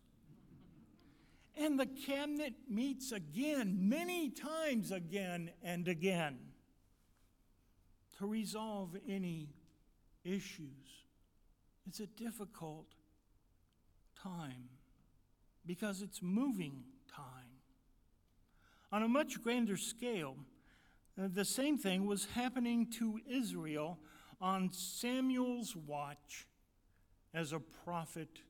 And 1.57 1.81
the 1.81 1.87
cabinet 1.87 2.55
meets 2.71 3.11
again, 3.11 3.89
many 3.89 4.31
times 4.31 4.93
again 4.93 5.51
and 5.65 5.89
again, 5.89 6.39
to 8.19 8.27
resolve 8.27 8.97
any 9.09 9.49
issues. 10.25 11.05
It's 11.89 12.01
a 12.01 12.07
difficult 12.07 12.87
time 14.23 14.69
because 15.67 16.03
it's 16.03 16.23
moving. 16.23 16.85
On 18.91 19.03
a 19.03 19.09
much 19.09 19.43
grander 19.43 19.77
scale, 19.77 20.37
uh, 21.21 21.29
the 21.33 21.45
same 21.45 21.77
thing 21.77 22.07
was 22.07 22.27
happening 22.35 22.87
to 22.99 23.21
Israel 23.29 23.99
on 24.41 24.71
Samuel's 24.73 25.77
watch 25.77 26.47
as 27.35 27.53
a 27.53 27.61
prophet 27.61 28.41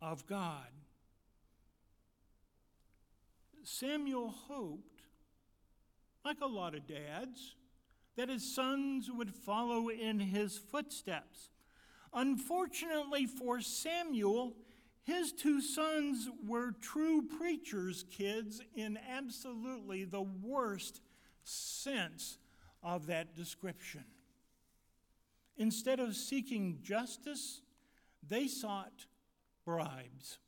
of 0.00 0.26
God. 0.26 0.68
Samuel 3.64 4.30
hoped, 4.30 5.02
like 6.24 6.40
a 6.40 6.46
lot 6.46 6.74
of 6.74 6.86
dads, 6.86 7.56
that 8.16 8.28
his 8.28 8.54
sons 8.54 9.10
would 9.10 9.34
follow 9.34 9.88
in 9.88 10.20
his 10.20 10.58
footsteps. 10.58 11.50
Unfortunately 12.12 13.26
for 13.26 13.60
Samuel, 13.60 14.54
his 15.02 15.32
two 15.32 15.60
sons 15.60 16.28
were 16.46 16.72
true 16.72 17.22
preacher's 17.22 18.04
kids 18.10 18.60
in 18.74 18.98
absolutely 19.10 20.04
the 20.04 20.22
worst 20.22 21.00
sense 21.44 22.38
of 22.82 23.06
that 23.06 23.34
description. 23.34 24.04
Instead 25.56 26.00
of 26.00 26.16
seeking 26.16 26.78
justice, 26.82 27.62
they 28.26 28.46
sought 28.46 29.06
bribes. 29.64 30.38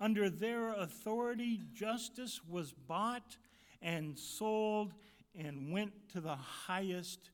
Under 0.00 0.28
their 0.28 0.70
authority, 0.74 1.60
justice 1.72 2.40
was 2.48 2.72
bought 2.72 3.36
and 3.80 4.18
sold 4.18 4.92
and 5.36 5.72
went 5.72 5.92
to 6.10 6.20
the 6.20 6.36
highest 6.36 7.30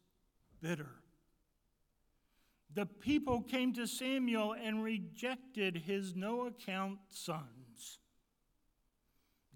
bidder. 0.60 0.99
The 2.74 2.86
people 2.86 3.42
came 3.42 3.72
to 3.74 3.86
Samuel 3.86 4.54
and 4.54 4.82
rejected 4.82 5.76
his 5.76 6.14
no 6.14 6.46
account 6.46 6.98
sons. 7.08 7.98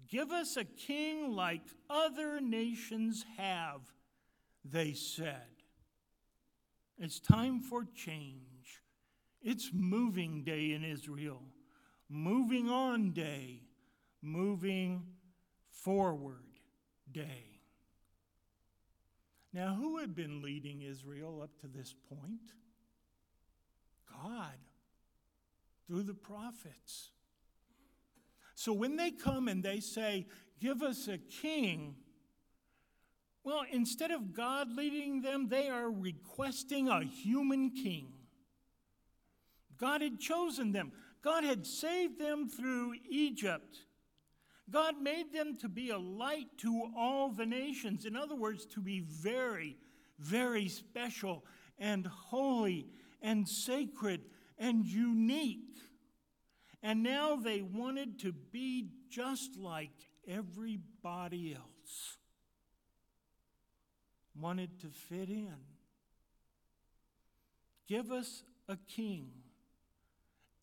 Give 0.07 0.31
us 0.31 0.57
a 0.57 0.65
king 0.65 1.31
like 1.31 1.61
other 1.89 2.39
nations 2.39 3.25
have, 3.37 3.81
they 4.63 4.93
said. 4.93 5.47
It's 6.97 7.19
time 7.19 7.61
for 7.61 7.85
change. 7.95 8.81
It's 9.41 9.71
moving 9.73 10.43
day 10.43 10.71
in 10.71 10.83
Israel 10.83 11.41
moving 12.09 12.69
on 12.69 13.11
day, 13.11 13.61
moving 14.21 15.03
forward 15.69 16.45
day. 17.11 17.61
Now, 19.53 19.75
who 19.75 19.97
had 19.97 20.15
been 20.15 20.41
leading 20.41 20.81
Israel 20.81 21.41
up 21.41 21.57
to 21.61 21.67
this 21.67 21.95
point? 22.09 22.53
God, 24.11 24.57
through 25.87 26.03
the 26.03 26.13
prophets. 26.13 27.11
So 28.55 28.73
when 28.73 28.95
they 28.95 29.11
come 29.11 29.47
and 29.47 29.63
they 29.63 29.79
say, 29.79 30.27
Give 30.59 30.81
us 30.81 31.07
a 31.07 31.17
king, 31.17 31.95
well, 33.43 33.63
instead 33.71 34.11
of 34.11 34.33
God 34.33 34.71
leading 34.71 35.21
them, 35.21 35.49
they 35.49 35.69
are 35.69 35.91
requesting 35.91 36.87
a 36.87 37.03
human 37.03 37.69
king. 37.71 38.13
God 39.77 40.01
had 40.01 40.19
chosen 40.19 40.71
them. 40.71 40.91
God 41.21 41.43
had 41.43 41.67
saved 41.67 42.19
them 42.19 42.47
through 42.47 42.95
Egypt. 43.09 43.77
God 44.69 44.95
made 45.01 45.31
them 45.31 45.57
to 45.57 45.69
be 45.69 45.89
a 45.91 45.97
light 45.97 46.47
to 46.59 46.89
all 46.97 47.29
the 47.29 47.45
nations. 47.45 48.05
In 48.05 48.15
other 48.15 48.35
words, 48.35 48.65
to 48.67 48.81
be 48.81 49.01
very, 49.01 49.77
very 50.17 50.67
special 50.67 51.45
and 51.77 52.07
holy 52.07 52.87
and 53.25 53.49
sacred 53.49 54.21
and 54.59 54.85
unique. 54.85 55.79
And 56.83 57.01
now 57.01 57.35
they 57.35 57.63
wanted 57.63 58.19
to 58.19 58.31
be 58.31 58.91
just 59.09 59.57
like 59.57 59.89
everybody 60.27 61.55
else, 61.55 62.17
wanted 64.39 64.79
to 64.81 64.89
fit 64.89 65.29
in. 65.29 65.55
Give 67.87 68.11
us 68.11 68.43
a 68.69 68.77
king, 68.87 69.31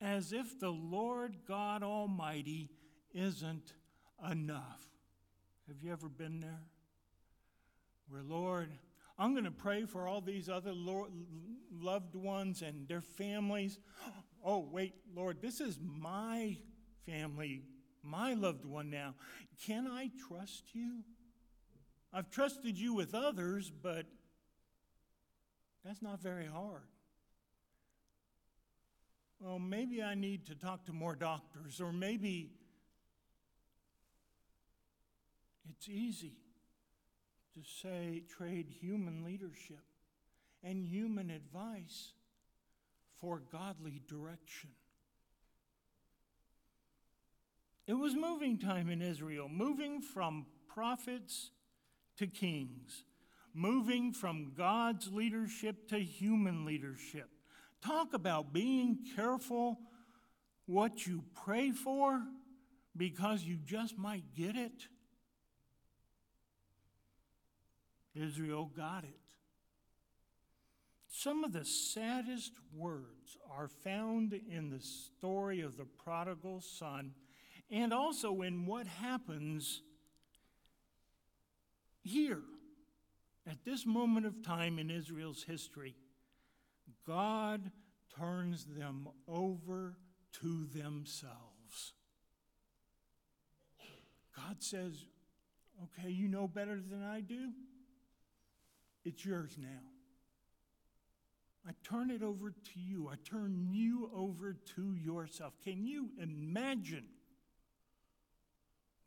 as 0.01 0.33
if 0.33 0.61
the 0.61 0.71
Lord 0.71 1.39
God 1.47 1.83
Almighty 1.83 2.71
isn't 3.13 3.73
enough. 4.31 4.87
Have 5.67 5.83
you 5.83 5.91
ever 5.91 6.09
been 6.09 6.39
there? 6.39 6.63
Where, 8.09 8.23
Lord, 8.23 8.71
I'm 9.23 9.35
going 9.35 9.45
to 9.45 9.53
pray 9.53 9.85
for 9.85 10.09
all 10.09 10.21
these 10.21 10.49
other 10.49 10.73
Lord, 10.73 11.13
loved 11.71 12.17
ones 12.17 12.61
and 12.61 12.89
their 12.89 13.01
families. 13.01 13.79
Oh, 14.45 14.69
wait, 14.73 14.95
Lord, 15.15 15.41
this 15.41 15.61
is 15.61 15.79
my 15.81 16.57
family, 17.07 17.63
my 18.03 18.35
loved 18.35 18.65
one 18.65 18.91
now. 18.91 19.15
Can 19.65 19.87
I 19.87 20.11
trust 20.27 20.65
you? 20.73 21.05
I've 22.13 22.29
trusted 22.29 22.77
you 22.77 22.93
with 22.93 23.15
others, 23.15 23.71
but 23.71 24.07
that's 25.85 26.03
not 26.03 26.21
very 26.21 26.47
hard. 26.47 26.89
Well, 29.39 29.61
maybe 29.61 30.03
I 30.03 30.17
need 30.17 30.47
to 30.47 30.57
talk 30.57 30.87
to 30.87 30.93
more 30.93 31.15
doctors, 31.15 31.81
or 31.81 31.93
maybe 31.93 32.51
it's 35.71 35.89
easy 35.89 36.42
to 37.55 37.61
say 37.83 38.23
trade 38.29 38.69
human 38.81 39.25
leadership 39.25 39.83
and 40.63 40.85
human 40.85 41.31
advice 41.31 42.13
for 43.21 43.43
godly 43.51 44.01
direction. 44.09 44.71
It 47.87 47.95
was 47.95 48.15
moving 48.15 48.59
time 48.59 48.89
in 48.89 49.03
Israel, 49.03 49.49
moving 49.49 50.01
from 50.01 50.47
prophets 50.69 51.51
to 52.17 52.27
kings, 52.27 53.05
moving 53.55 54.13
from 54.13 54.53
God's 54.57 55.13
leadership 55.13 55.89
to 55.89 55.99
human 55.99 56.65
leadership. 56.65 57.29
Talk 57.85 58.15
about 58.15 58.53
being 58.53 58.99
careful 59.17 59.81
what 60.67 61.07
you 61.07 61.25
pray 61.45 61.73
for 61.73 62.23
because 62.97 63.43
you 63.43 63.57
just 63.65 63.99
might 63.99 64.25
get 64.37 64.57
it. 64.57 64.87
Israel 68.15 68.71
got 68.77 69.05
it. 69.05 69.19
Some 71.09 71.45
of 71.45 71.53
the 71.53 71.65
saddest 71.65 72.53
words 72.75 73.37
are 73.51 73.69
found 73.69 74.33
in 74.33 74.71
the 74.71 74.81
story 74.81 75.61
of 75.61 75.77
the 75.77 75.85
prodigal 75.85 76.61
son 76.61 77.13
and 77.71 77.93
also 77.93 78.43
in 78.43 78.67
what 78.67 78.87
happens 78.87 79.83
here 82.03 82.41
at 83.47 83.65
this 83.65 83.87
moment 83.87 84.27
of 84.27 84.43
time 84.43 84.79
in 84.79 84.91
Israel's 84.91 85.43
history. 85.43 85.95
God 87.07 87.71
turns 88.19 88.65
them 88.65 89.09
over 89.29 89.97
to 90.41 90.67
themselves. 90.75 91.93
God 94.37 94.57
says, 94.63 95.05
Okay, 95.85 96.11
you 96.11 96.29
know 96.29 96.47
better 96.47 96.81
than 96.81 97.03
I 97.03 97.21
do. 97.21 97.51
It's 99.05 99.25
yours 99.25 99.57
now. 99.59 99.81
I 101.67 101.73
turn 101.85 102.11
it 102.11 102.23
over 102.23 102.51
to 102.51 102.81
you. 102.81 103.09
I 103.09 103.15
turn 103.25 103.69
you 103.71 104.11
over 104.15 104.57
to 104.75 104.95
yourself. 104.95 105.53
Can 105.65 105.87
you 105.87 106.11
imagine 106.21 107.05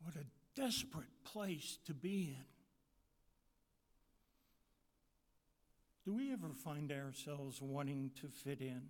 what 0.02 0.14
a 0.16 0.24
desperate 0.58 1.24
place 1.24 1.78
to 1.86 1.92
be 1.92 2.34
in? 2.38 2.44
Do 6.04 6.14
we 6.14 6.32
ever 6.32 6.52
find 6.52 6.92
ourselves 6.92 7.60
wanting 7.60 8.12
to 8.20 8.28
fit 8.28 8.60
in? 8.60 8.82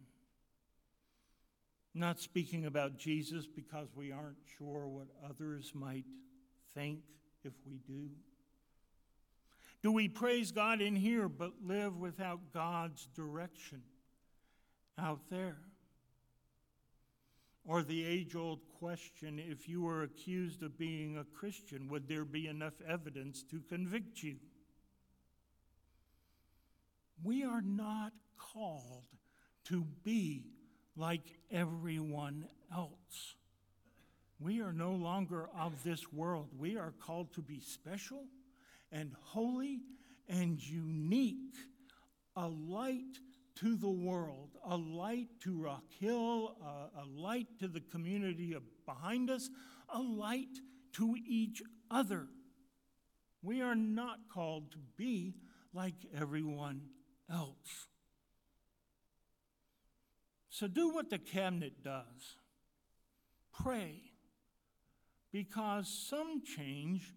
Not 1.95 2.21
speaking 2.21 2.67
about 2.67 2.99
Jesus 2.99 3.47
because 3.47 3.89
we 3.97 4.13
aren't 4.13 4.37
sure 4.59 4.87
what 4.87 5.07
others 5.27 5.73
might 5.75 6.05
think 6.75 7.01
if 7.43 7.55
we 7.67 7.79
do. 7.79 8.11
Do 9.87 9.93
we 9.93 10.09
praise 10.09 10.51
God 10.51 10.81
in 10.81 10.97
here 10.97 11.29
but 11.29 11.53
live 11.65 11.97
without 11.97 12.41
God's 12.53 13.07
direction 13.15 13.83
out 14.99 15.21
there? 15.31 15.59
Or 17.65 17.85
the 17.85 18.05
age 18.05 18.35
old 18.35 18.59
question 18.81 19.39
if 19.39 19.69
you 19.69 19.83
were 19.83 20.03
accused 20.03 20.65
of 20.65 20.77
being 20.77 21.19
a 21.19 21.39
Christian, 21.39 21.87
would 21.87 22.09
there 22.09 22.25
be 22.25 22.49
enough 22.49 22.73
evidence 22.85 23.45
to 23.45 23.61
convict 23.69 24.25
you? 24.25 24.39
We 27.23 27.45
are 27.45 27.63
not 27.63 28.13
called 28.37 29.07
to 29.67 29.87
be 30.03 30.47
like 30.97 31.39
everyone 31.49 32.49
else. 32.75 33.37
We 34.41 34.61
are 34.63 34.73
no 34.73 34.91
longer 34.91 35.49
of 35.57 35.85
this 35.85 36.13
world. 36.13 36.49
We 36.59 36.77
are 36.77 36.93
called 36.99 37.33
to 37.35 37.41
be 37.41 37.61
special 37.61 38.25
and 38.93 39.13
holy 39.21 39.81
and 40.29 40.61
unique, 40.61 41.55
a 42.35 42.49
light 42.49 43.19
to 43.57 43.77
the 43.77 43.91
world, 43.91 44.51
a 44.65 44.77
light 44.77 45.29
to 45.41 45.63
Rock 45.63 45.85
Hill, 45.99 46.57
a, 46.63 47.01
a 47.01 47.05
light 47.07 47.47
to 47.61 47.69
the 47.69 47.81
community 47.81 48.55
behind 48.85 49.31
us, 49.31 49.49
a 49.89 50.01
light 50.01 50.59
to 50.95 51.15
each 51.27 51.63
other. 51.91 52.27
We 53.43 53.63
are 53.63 53.75
not 53.75 54.19
called 54.33 54.73
to 54.73 54.79
be 54.97 55.35
like 55.73 55.95
everyone 56.15 56.83
else. 57.31 57.87
So 60.51 60.67
do 60.67 60.91
what 60.91 61.11
the 61.11 61.19
cabinet 61.19 61.83
does 61.83 62.39
pray, 63.63 64.01
because 65.33 65.89
some 65.89 66.43
change 66.45 67.13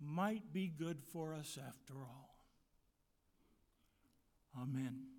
might 0.00 0.52
be 0.52 0.68
good 0.68 1.02
for 1.12 1.34
us 1.34 1.58
after 1.66 1.94
all. 1.94 2.38
Amen. 4.60 5.17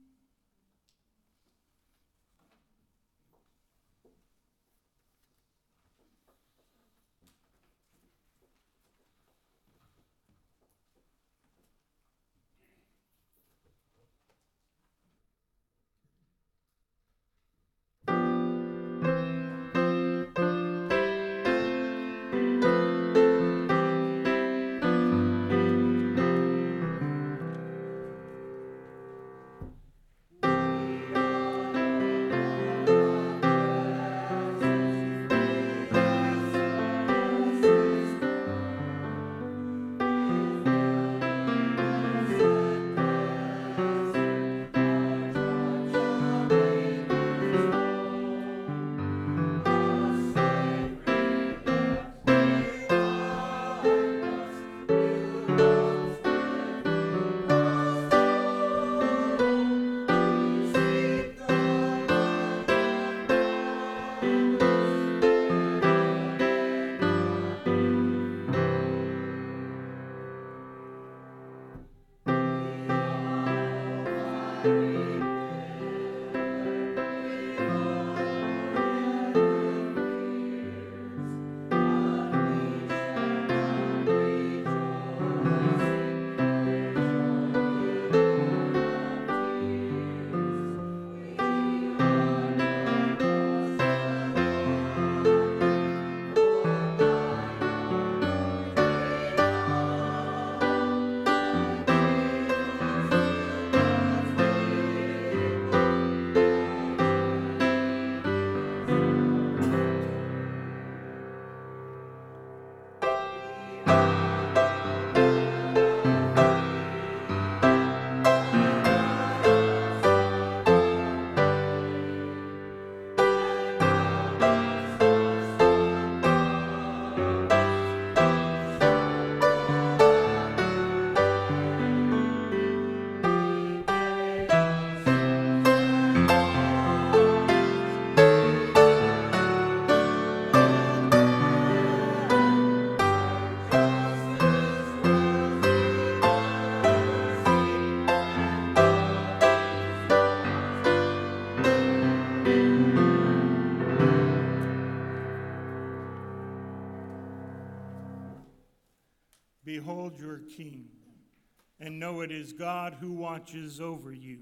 Know 162.00 162.22
it 162.22 162.32
is 162.32 162.54
God 162.54 162.96
who 163.00 163.12
watches 163.12 163.82
over 163.82 164.14
you. 164.14 164.40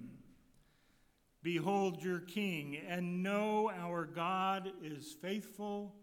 Behold 1.43 2.03
your 2.03 2.19
king, 2.19 2.77
and 2.87 3.23
know 3.23 3.71
our 3.71 4.05
God 4.05 4.71
is 4.83 5.15
faithful, 5.21 5.95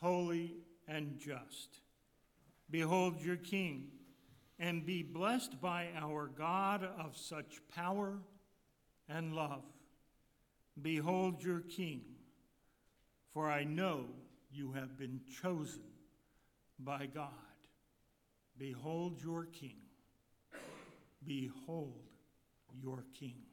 holy, 0.00 0.54
and 0.88 1.18
just. 1.18 1.80
Behold 2.70 3.20
your 3.20 3.36
king, 3.36 3.88
and 4.58 4.86
be 4.86 5.02
blessed 5.02 5.60
by 5.60 5.88
our 5.96 6.26
God 6.26 6.82
of 6.98 7.16
such 7.16 7.60
power 7.74 8.18
and 9.08 9.34
love. 9.34 9.64
Behold 10.80 11.42
your 11.42 11.60
king, 11.60 12.02
for 13.32 13.50
I 13.50 13.64
know 13.64 14.06
you 14.50 14.72
have 14.72 14.98
been 14.98 15.20
chosen 15.42 15.82
by 16.78 17.06
God. 17.06 17.30
Behold 18.58 19.20
your 19.22 19.44
king. 19.44 19.85
Behold 21.26 22.06
your 22.72 23.04
king. 23.18 23.45